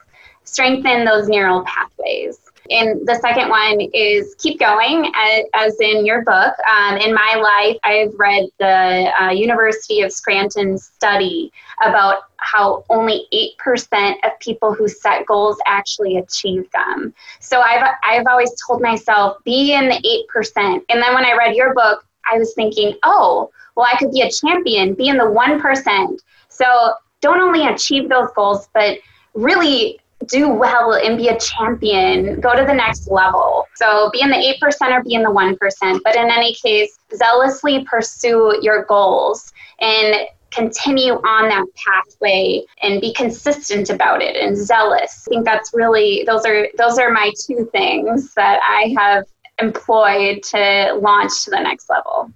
strengthen 0.44 1.06
those 1.06 1.28
neural 1.28 1.64
pathways. 1.66 2.40
And 2.70 3.06
the 3.06 3.16
second 3.16 3.50
one 3.50 3.82
is 3.94 4.36
keep 4.36 4.60
going, 4.60 5.12
as, 5.54 5.80
in 5.80 6.06
your 6.06 6.24
book. 6.24 6.54
Um, 6.72 6.98
in 6.98 7.14
my 7.14 7.36
life, 7.36 7.78
I've 7.84 8.18
read 8.18 8.48
the 8.60 9.12
uh, 9.20 9.32
University 9.32 10.02
of 10.02 10.12
Scranton 10.12 10.78
study 10.78 11.52
about 11.84 12.24
how 12.38 12.86
only 12.90 13.26
8% 13.66 14.16
of 14.24 14.40
people 14.40 14.74
who 14.74 14.88
set 14.88 15.26
goals 15.26 15.58
actually 15.66 16.18
achieve 16.18 16.70
them. 16.72 17.14
So 17.40 17.62
I've, 17.62 17.84
I've 18.04 18.26
always 18.28 18.52
told 18.66 18.82
myself, 18.82 19.44
be 19.44 19.74
in 19.74 19.90
the 19.90 20.26
8%. 20.34 20.82
And 20.90 21.02
then 21.02 21.14
when 21.14 21.26
I 21.26 21.36
read 21.36 21.56
your 21.56 21.74
book, 21.74 22.06
I 22.32 22.38
was 22.38 22.54
thinking, 22.54 22.96
oh, 23.04 23.50
well, 23.76 23.88
I 23.92 23.98
could 23.98 24.12
be 24.12 24.22
a 24.22 24.32
champion, 24.32 24.94
be 24.94 25.08
in 25.08 25.18
the 25.18 25.24
1%. 25.24 26.20
So 26.50 26.94
don't 27.22 27.40
only 27.40 27.68
achieve 27.68 28.10
those 28.10 28.30
goals, 28.36 28.70
but 28.74 28.98
really 29.34 30.01
do 30.28 30.50
well 30.50 30.94
and 30.94 31.18
be 31.18 31.28
a 31.28 31.40
champion, 31.40 32.40
go 32.40 32.56
to 32.56 32.66
the 32.66 32.74
next 32.74 33.10
level. 33.10 33.66
So 33.76 34.10
be 34.12 34.22
in 34.22 34.30
the 34.30 34.58
8% 34.62 34.92
or 34.92 35.04
be 35.04 35.14
in 35.14 35.24
the 35.24 35.30
1%. 35.30 36.00
But 36.04 36.16
in 36.16 36.30
any 36.30 36.56
case, 36.56 36.98
zealously 37.16 37.86
pursue 37.90 38.60
your 38.62 38.86
goals 38.86 39.52
and 39.80 40.28
continue 40.52 41.14
on 41.14 41.50
that 41.50 41.66
pathway 41.76 42.64
and 42.84 43.02
be 43.02 43.14
consistent 43.14 43.90
about 43.90 44.22
it 44.22 44.36
and 44.36 44.58
zealous. 44.58 45.26
I 45.28 45.30
think 45.30 45.46
that's 45.46 45.72
really 45.74 46.24
those 46.28 46.46
are 46.46 46.68
those 46.78 47.00
are 47.00 47.10
my 47.10 47.32
two 47.46 47.70
things 47.72 48.34
that 48.36 48.60
I 48.62 48.94
have 48.98 49.26
employed 49.60 50.44
to 50.44 51.00
launch 51.02 51.46
to 51.46 51.52
the 51.52 51.60
next 51.60 51.90
level. 51.90 52.32